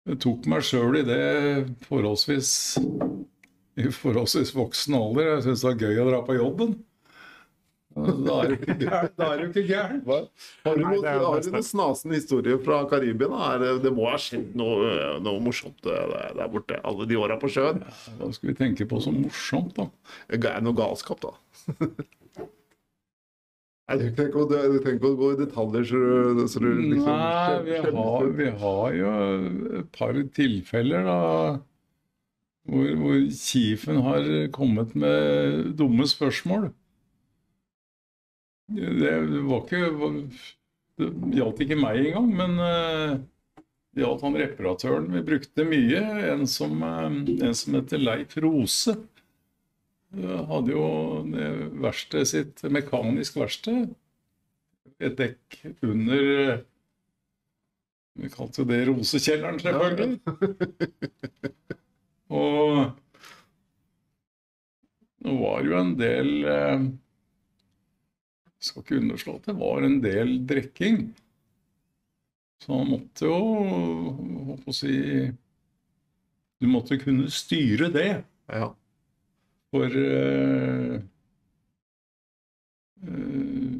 jeg 0.06 0.18
tok 0.22 0.46
meg 0.50 0.66
sjøl 0.66 1.00
i 1.00 1.06
det 1.06 1.22
forholdsvis 1.86 2.50
i 3.76 3.90
forholdsvis 3.92 4.52
voksen 4.56 4.96
alder. 4.98 5.32
Jeg 5.34 5.46
syns 5.46 5.62
det 5.64 5.70
var 5.70 5.80
gøy 5.82 6.02
å 6.02 6.10
dra 6.10 6.20
på 6.26 6.36
jobben. 6.38 6.76
Da 8.26 8.34
er 8.42 8.50
du 8.50 8.56
ikke 8.56 8.76
gæren. 8.82 9.12
Da 9.16 9.28
er 9.32 9.40
du 9.40 9.44
ikke 9.46 9.64
gæren. 9.70 10.00
Hva? 10.04 10.18
Har 10.66 10.76
du, 10.76 10.82
Nei, 10.82 10.90
noe, 10.96 11.02
det 11.04 11.14
jo 11.14 11.28
har 11.30 11.44
du 11.44 11.50
noen 11.54 11.66
snasende 11.66 12.18
historier 12.18 12.58
fra 12.64 12.82
Karibia? 12.90 13.46
Det, 13.62 13.70
det 13.86 13.92
må 13.96 14.10
ha 14.10 14.18
skjedd 14.20 14.56
noe, 14.58 14.90
noe 15.24 15.40
morsomt 15.44 15.88
eh, 15.88 16.02
der, 16.12 16.34
der 16.36 16.50
borte 16.52 16.80
alle 16.84 17.08
de 17.08 17.18
åra 17.20 17.38
på 17.40 17.50
sjøen? 17.52 17.80
Hva 18.18 18.30
skal 18.36 18.52
vi 18.52 18.58
tenke 18.58 18.88
på 18.90 19.00
som 19.04 19.16
morsomt, 19.22 19.80
da? 19.80 19.88
Noe 20.64 20.76
galskap, 20.76 21.24
da. 21.24 21.32
Nei, 23.86 23.96
du 24.02 24.06
trenger 24.10 24.96
ikke 24.98 25.10
å 25.12 25.16
gå 25.18 25.28
i 25.30 25.38
detaljer, 25.38 25.84
så 25.86 25.98
du, 26.34 26.40
så 26.50 26.62
du 26.62 26.68
liksom 26.74 27.06
Nei, 27.06 27.58
vi 27.68 27.76
har, 27.84 28.24
vi 28.40 28.48
har 28.62 28.96
jo 28.98 29.12
et 29.78 29.92
par 29.94 30.18
tilfeller 30.34 31.06
da 31.06 31.20
hvor, 32.66 32.88
hvor 32.98 33.20
Kiefen 33.30 34.00
har 34.02 34.26
kommet 34.54 34.96
med 34.98 35.76
dumme 35.78 36.02
spørsmål. 36.10 36.72
Det 38.66 39.42
var 39.46 39.62
ikke 39.62 40.26
Det 40.98 41.10
gjaldt 41.36 41.60
ikke 41.62 41.76
meg 41.78 42.00
engang, 42.00 42.30
men 42.34 42.54
eh, 42.64 43.18
det 43.94 44.02
gjaldt 44.02 44.22
han 44.24 44.38
reparatøren 44.40 45.10
vi 45.12 45.20
brukte 45.26 45.66
mye. 45.68 46.00
En 46.32 46.46
som, 46.48 46.80
eh, 46.82 47.18
en 47.46 47.54
som 47.54 47.76
heter 47.76 48.00
Leif 48.00 48.36
Rose. 48.40 48.96
Eh, 50.16 50.40
Hadde 50.48 50.72
jo 50.72 50.86
det 51.28 51.50
verkstedet 51.84 52.32
sitt, 52.32 52.64
mekanisk 52.72 53.36
verksted. 53.42 53.92
Et 54.96 55.16
dekk 55.18 55.60
under 55.84 56.64
Vi 58.16 58.30
kalte 58.32 58.62
jo 58.62 58.68
det 58.70 58.78
Rosekjelleren, 58.88 59.58
selvfølgelig. 59.60 60.20
Og 62.32 62.94
det 65.20 65.34
var 65.42 65.66
jo 65.68 65.74
en 65.76 65.92
del 66.00 66.30
skal 68.62 68.82
ikke 68.82 68.98
underslå 69.02 69.34
at 69.36 69.46
det 69.50 69.54
var 69.58 69.82
en 69.86 69.98
del 70.04 70.30
drikking. 70.48 71.00
Så 72.64 72.72
han 72.78 72.88
måtte 72.88 73.28
jo 73.28 73.36
Hva 74.16 74.54
på 74.64 74.72
å 74.72 74.74
si 74.74 74.94
Du 76.60 76.66
måtte 76.72 76.96
kunne 77.02 77.28
styre 77.30 77.90
det. 77.92 78.08
Ja. 78.48 78.70
For 79.74 79.92
eh, 79.92 80.94
eh, 83.04 83.78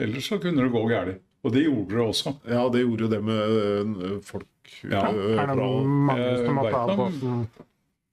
Ellers 0.00 0.26
så 0.32 0.38
kunne 0.42 0.64
det 0.64 0.72
gå 0.72 0.82
galt. 0.90 1.20
Og 1.44 1.52
det 1.54 1.62
gjorde 1.64 1.94
det 1.96 2.04
også. 2.04 2.34
ja, 2.52 2.62
det 2.72 2.82
gjorde 2.82 3.08
det 3.14 3.20
med 3.24 3.54
øh, 3.56 4.20
folk 4.24 4.46
Ja. 4.84 5.06
øh, 5.12 5.38
Er 5.38 5.46
det 5.46 5.54
fra 5.54 5.54
noen 5.56 5.88
mange 6.06 6.22
Jeg 6.22 6.48
om- 6.98 7.46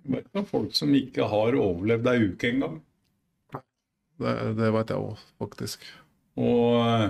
vet 0.08 0.28
om 0.34 0.46
folk 0.46 0.74
som 0.76 0.94
ikke 0.96 1.28
har 1.28 1.56
overlevd 1.60 2.08
ei 2.08 2.28
uke 2.30 2.48
engang. 2.54 2.78
Det, 4.18 4.34
det 4.58 4.74
veit 4.74 4.92
jeg 4.94 4.98
òg, 4.98 5.24
faktisk. 5.42 5.86
Og 6.38 6.80
eh, 6.82 7.10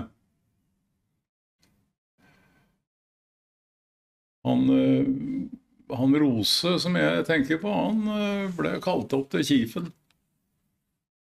han, 4.48 4.64
eh, 4.72 5.96
han 5.96 6.18
Rose, 6.20 6.74
som 6.82 6.96
jeg 7.00 7.24
tenker 7.28 7.60
på, 7.62 7.72
han 7.72 8.04
eh, 8.12 8.44
ble 8.56 8.76
kalt 8.84 9.16
opp 9.16 9.30
til 9.32 9.44
Kifen. 9.48 9.90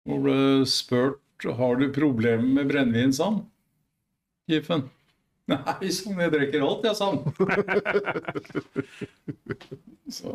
Og 0.10 0.26
ble 0.26 0.39
spurt 0.70 1.20
har 1.58 1.78
du 1.82 1.88
problemer 1.94 2.46
med 2.46 2.70
brennevin, 2.70 3.13
sa 3.13 3.32
han. 3.32 3.39
Kifen. 4.50 4.89
Nei, 5.52 5.89
sånn, 5.94 6.20
jeg 6.22 6.32
drikker 6.36 6.62
alt, 6.65 6.86
jeg, 6.86 6.96
sa 6.98 7.10
han. 7.10 7.22
Så, 10.12 10.34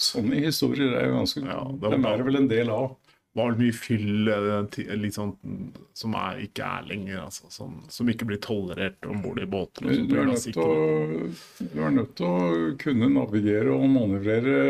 sånne 0.00 0.40
historier 0.42 0.90
er 0.98 1.04
jo 1.06 1.18
ganske 1.20 1.40
Ja, 1.44 1.60
det 1.70 1.84
var 1.84 1.92
Dem 1.94 2.06
er 2.08 2.16
det 2.18 2.24
vel 2.26 2.38
en 2.40 2.48
del 2.50 2.70
av. 2.74 2.96
Var 3.34 3.48
vel 3.50 3.56
mye 3.64 3.74
fyll 3.74 4.28
sånn, 5.10 5.32
som 5.98 6.12
er, 6.14 6.36
ikke 6.46 6.62
er 6.62 6.84
lenger, 6.86 7.16
altså. 7.24 7.48
som, 7.50 7.80
som 7.90 8.06
ikke 8.12 8.28
blir 8.30 8.38
tolerert 8.38 9.08
om 9.10 9.24
bord 9.24 9.40
i 9.42 9.46
båter. 9.50 9.88
Du 9.90 10.06
du 10.06 10.14
er, 10.20 10.30
å, 10.30 10.36
du 11.58 11.80
er 11.82 11.96
nødt 11.96 12.12
til 12.20 12.28
å 12.30 12.68
kunne 12.78 13.08
navigere 13.10 13.74
og 13.74 13.88
manøvrere 13.90 14.60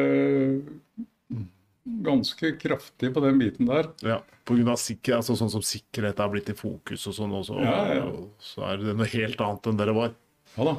ganske 1.84 2.54
kraftig 2.60 3.12
på 3.14 3.20
den 3.20 3.38
biten 3.42 3.68
der. 3.68 3.90
Ja, 4.00 4.18
på 4.48 4.56
grunn 4.56 4.72
av 4.72 4.80
sikker, 4.80 5.18
altså 5.18 5.36
sånn 5.36 5.52
som 5.52 5.64
sikkerhet 5.64 6.20
er 6.24 6.32
blitt 6.32 6.48
i 6.48 6.56
fokus 6.56 7.04
og 7.10 7.16
sånn 7.18 7.36
også, 7.36 7.60
Ja, 7.60 7.76
ja. 8.00 8.08
så 8.40 8.64
er 8.70 8.80
det 8.80 8.96
noe 8.96 9.08
helt 9.12 9.40
annet 9.44 9.68
enn 9.68 9.80
det 9.80 9.90
det 9.92 9.96
var. 10.00 10.14
Ja 10.56 10.68
da. 10.70 10.76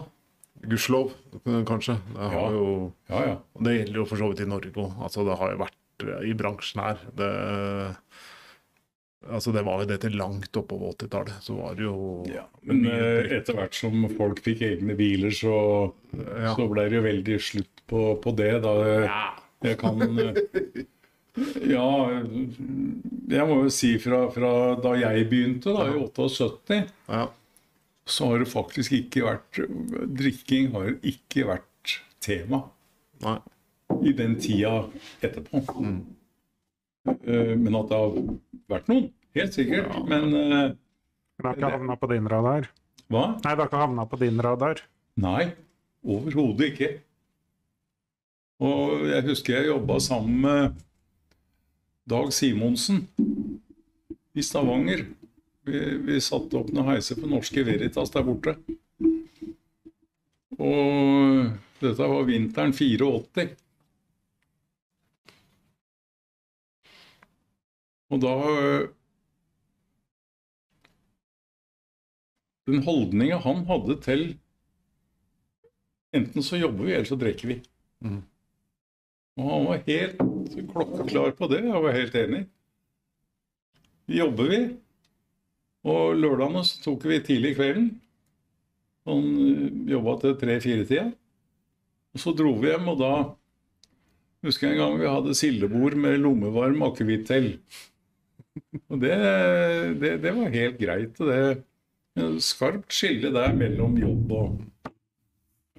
Gudskjelov, 0.65 1.11
kanskje. 1.69 1.99
Det, 2.15 2.29
har 2.33 2.49
Ja. 2.49 2.51
jo, 2.57 2.93
det 3.61 3.73
gjelder 3.77 3.99
jo 4.01 4.05
for 4.09 4.17
så 4.17 4.29
vidt 4.31 4.41
i 4.41 4.49
Norge 4.49 4.71
òg. 4.73 4.95
Altså, 5.03 5.25
det 5.27 5.37
har 5.37 5.51
jo 5.53 5.59
vært 5.61 5.77
i 6.25 6.33
bransjen 6.37 6.81
her. 6.83 7.03
Det, 7.17 7.29
altså, 9.29 9.53
det 9.55 9.63
var 9.67 9.83
jo 9.83 9.89
dette 9.89 10.11
langt 10.13 10.59
oppover 10.59 10.95
80-tallet. 10.95 11.37
Så 11.45 11.57
var 11.59 11.77
det 11.77 11.87
jo 11.87 11.97
ja. 12.29 12.45
Men 12.67 12.83
eh, 12.89 13.31
etter 13.37 13.57
hvert 13.57 13.77
som 13.77 14.05
folk 14.17 14.41
fikk 14.45 14.65
egne 14.67 14.97
biler, 14.97 15.33
så, 15.35 15.55
ja. 16.15 16.55
så 16.57 16.67
ble 16.71 16.89
det 16.89 16.99
jo 16.99 17.05
veldig 17.07 17.39
slutt 17.43 17.85
på, 17.89 18.03
på 18.21 18.35
det. 18.37 18.51
Da 18.65 18.75
ja. 19.05 19.23
jeg 19.69 19.79
kan 19.81 20.03
eh, 20.03 20.83
Ja, 21.67 21.87
jeg 23.27 23.47
må 23.49 23.57
jo 23.65 23.71
si 23.73 23.95
fra, 23.99 24.25
fra 24.31 24.51
da 24.79 24.93
jeg 25.01 25.25
begynte, 25.31 25.73
da 25.75 25.89
i 25.91 25.97
78 25.99 26.77
ja. 27.11 27.25
så 28.07 28.29
har 28.29 28.39
det 28.39 28.47
faktisk 28.47 28.95
ikke 28.95 29.25
vært 29.25 29.59
Drikking 30.15 30.69
har 30.77 30.93
ikke 31.03 31.43
vært 31.49 31.97
tema 32.23 32.61
Nei. 33.25 33.35
I 34.05 34.13
den 34.17 34.35
tida 34.41 34.85
etterpå. 35.21 35.61
Eh, 37.05 37.53
Men 37.57 37.75
at 37.77 37.91
det 37.91 37.99
har 38.01 38.15
vært 38.71 38.87
noen, 38.89 39.09
helt 39.37 39.53
sikkert. 39.53 39.91
Men 40.09 40.31
uh, 40.33 40.71
Den 41.37 41.45
har 41.49 41.57
ikke 41.59 41.73
havna 41.75 41.97
på 42.01 42.09
din 42.13 42.29
radar? 42.31 42.69
hva? 43.11 43.25
Nei, 43.43 43.51
det 43.51 43.59
har 43.61 43.67
ikke 43.69 43.83
havna 43.83 44.05
på 44.09 44.17
din 44.23 44.39
radar. 44.41 44.81
Nei, 45.21 45.51
overhodet 46.01 46.71
ikke. 46.71 46.89
Og 48.65 49.03
jeg 49.11 49.25
husker 49.27 49.57
jeg 49.59 49.67
jobba 49.69 49.99
sammen 50.01 50.39
med 50.45 50.79
Dag 52.09 52.31
Simonsen 52.33 53.03
i 54.33 54.41
Stavanger. 54.45 55.05
Vi, 55.65 55.81
vi 56.07 56.17
satte 56.21 56.57
opp 56.57 56.71
noen 56.73 56.93
heiser 56.93 57.17
for 57.19 57.29
Norske 57.29 57.63
Veritas 57.67 58.13
der 58.13 58.25
borte. 58.25 58.55
Og 60.55 61.51
dette 61.81 62.09
var 62.09 62.25
vinteren 62.29 62.73
84. 62.73 63.47
Og 68.13 68.21
da 68.21 68.33
øh, 68.51 68.87
Den 72.65 72.81
holdninga 72.81 73.37
han 73.43 73.65
hadde 73.69 73.99
til 74.01 74.23
Enten 76.15 76.43
så 76.45 76.57
jobber 76.57 76.87
vi, 76.87 76.93
eller 76.95 77.07
så 77.09 77.17
drikker 77.19 77.49
vi. 77.49 77.55
Mm. 78.05 78.21
Og 79.35 79.49
han 79.51 79.65
var 79.67 79.81
helt 79.83 80.69
klokkeklar 80.71 81.33
på 81.35 81.49
det. 81.51 81.59
Jeg 81.65 81.81
var 81.83 81.97
helt 81.97 82.15
enig. 82.15 82.41
Jobber 84.07 84.51
vi, 84.51 84.59
og 85.91 86.15
lørdagene 86.15 86.61
så 86.63 86.79
tok 86.85 87.03
vi 87.09 87.19
tidlig 87.25 87.55
kvelden. 87.57 87.89
Han 89.09 89.25
jobba 89.89 90.15
til 90.21 90.37
tre-fire-tida. 90.39 91.09
Og 92.15 92.21
så 92.21 92.31
dro 92.37 92.53
vi 92.61 92.71
hjem, 92.71 92.87
og 92.93 93.01
da 93.01 93.11
husker 94.45 94.69
jeg 94.69 94.77
en 94.77 94.81
gang 94.81 94.95
vi 95.01 95.11
hadde 95.11 95.35
sildebord 95.37 95.97
med 95.99 96.21
lommevarm 96.23 96.85
akevitt 96.87 97.27
til. 97.27 97.51
Og 98.91 98.99
det, 99.01 99.15
det, 100.01 100.11
det 100.23 100.31
var 100.35 100.53
helt 100.53 100.77
greit. 100.79 101.19
og 101.21 101.31
det 101.31 101.39
et 102.15 102.43
Skarpt 102.45 102.93
skille 102.95 103.27
der 103.35 103.51
mellom 103.57 103.97
jobb 103.99 104.29
og, 104.31 104.51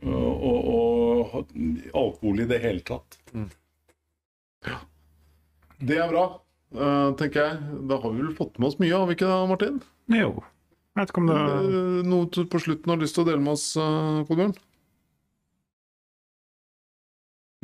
og, 0.04 0.42
og, 0.50 0.66
og 1.32 1.54
alkohol 1.96 2.42
i 2.44 2.48
det 2.50 2.58
hele 2.60 2.82
tatt. 2.84 3.16
Det 5.80 5.96
er 5.96 6.10
bra, 6.12 6.26
eh, 6.76 7.08
tenker 7.20 7.40
jeg. 7.40 7.80
Da 7.88 7.96
har 8.02 8.12
vi 8.12 8.20
vel 8.20 8.36
fått 8.36 8.60
med 8.60 8.68
oss 8.68 8.76
mye, 8.82 8.92
har 8.92 9.08
vi 9.08 9.16
ikke 9.16 9.30
det, 9.30 9.38
Martin? 9.48 9.80
Jo. 10.12 10.28
Jeg 10.96 11.00
vet 11.00 11.12
ikke 11.14 11.22
om 11.24 11.30
det 11.32 11.38
Eh, 11.40 12.04
Noe 12.12 12.28
du 12.32 12.42
på 12.52 12.60
slutten 12.66 12.92
har 12.92 13.00
lyst 13.00 13.16
til 13.16 13.24
å 13.24 13.28
dele 13.30 13.40
med 13.44 13.54
oss, 13.56 13.64
eh, 13.80 14.20
Kolbjørn? 14.28 14.52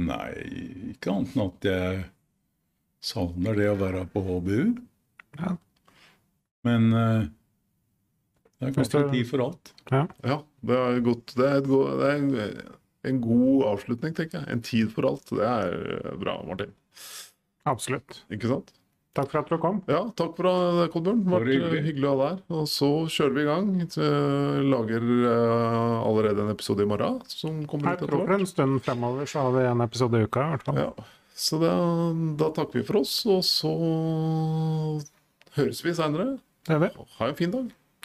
Nei, 0.02 0.30
ikke 0.94 1.12
annet 1.12 1.36
enn 1.36 1.44
at 1.44 1.68
jeg 1.68 2.00
savner 3.04 3.56
det 3.60 3.68
å 3.70 3.76
være 3.80 4.06
på 4.12 4.22
HBU. 4.24 4.72
Ja. 5.40 5.54
Men 6.66 6.92
uh, 6.92 7.22
det 8.60 8.68
er 8.68 8.74
kanskje 8.76 9.04
tid 9.10 9.26
for 9.30 9.46
alt. 9.48 9.72
Ja, 9.90 10.04
det 10.62 10.76
er 10.78 11.00
godt. 11.02 11.32
Det 11.38 11.46
er, 11.48 11.56
et 11.62 11.66
go- 11.70 11.88
det 11.98 12.10
er 12.12 12.20
en, 12.20 12.76
en 13.10 13.18
god 13.24 13.64
avslutning, 13.72 14.14
tenker 14.14 14.38
jeg. 14.42 14.48
En 14.54 14.62
tid 14.62 14.92
for 14.94 15.08
alt. 15.08 15.26
Det 15.34 15.42
er 15.48 15.74
eh, 15.96 16.12
bra, 16.20 16.36
Martin. 16.46 16.70
Absolutt. 17.66 18.20
Ikke 18.30 18.50
sant? 18.52 18.70
Takk 19.18 19.28
for 19.28 19.42
at 19.42 19.50
du 19.50 19.58
kom. 19.60 19.80
Ja, 19.90 20.04
takk 20.16 20.36
for 20.38 20.46
det, 20.46 20.86
Kolbjørn. 20.94 21.24
Det 21.26 21.32
var 21.34 21.44
hyggelig. 21.44 21.80
eh, 21.80 21.84
hyggelig 21.88 22.06
å 22.08 22.12
ha 22.14 22.20
deg 22.22 22.30
her. 22.30 22.44
Og 22.60 22.68
så 22.70 22.88
kjører 23.12 23.34
vi 23.36 23.42
i 23.42 23.48
gang. 23.50 23.66
Vi 23.82 24.06
Lager 24.72 25.08
uh, 25.26 25.98
allerede 26.06 26.46
en 26.46 26.52
episode 26.54 26.86
i 26.86 26.88
morgen 26.88 27.18
som 27.28 27.58
kommer 27.68 27.90
Jeg 27.90 27.98
ut 27.98 27.98
etter 27.98 28.12
tror 28.14 28.22
for 28.22 28.30
hvert. 28.30 28.40
en 28.46 28.52
stund 28.54 28.78
fremover 28.86 29.28
så 29.28 29.42
har 29.48 29.52
vi 29.58 29.66
en 29.72 29.84
episode 29.84 30.22
i 30.22 30.28
uka. 30.30 30.46
i 30.46 30.54
hvert 30.54 30.64
fall. 30.70 30.80
Ja. 30.86 31.10
Så 31.42 31.58
da, 31.60 31.74
da 32.40 32.48
takker 32.56 32.78
vi 32.80 32.86
for 32.88 33.02
oss, 33.02 33.18
og 33.26 33.42
så 33.44 33.74
høres 35.56 35.84
vi 35.84 35.94
seinere. 35.94 36.38
Er. 36.68 36.88
Ha 37.18 37.28
en 37.28 37.36
fin 37.36 37.50
dag. 37.50 37.70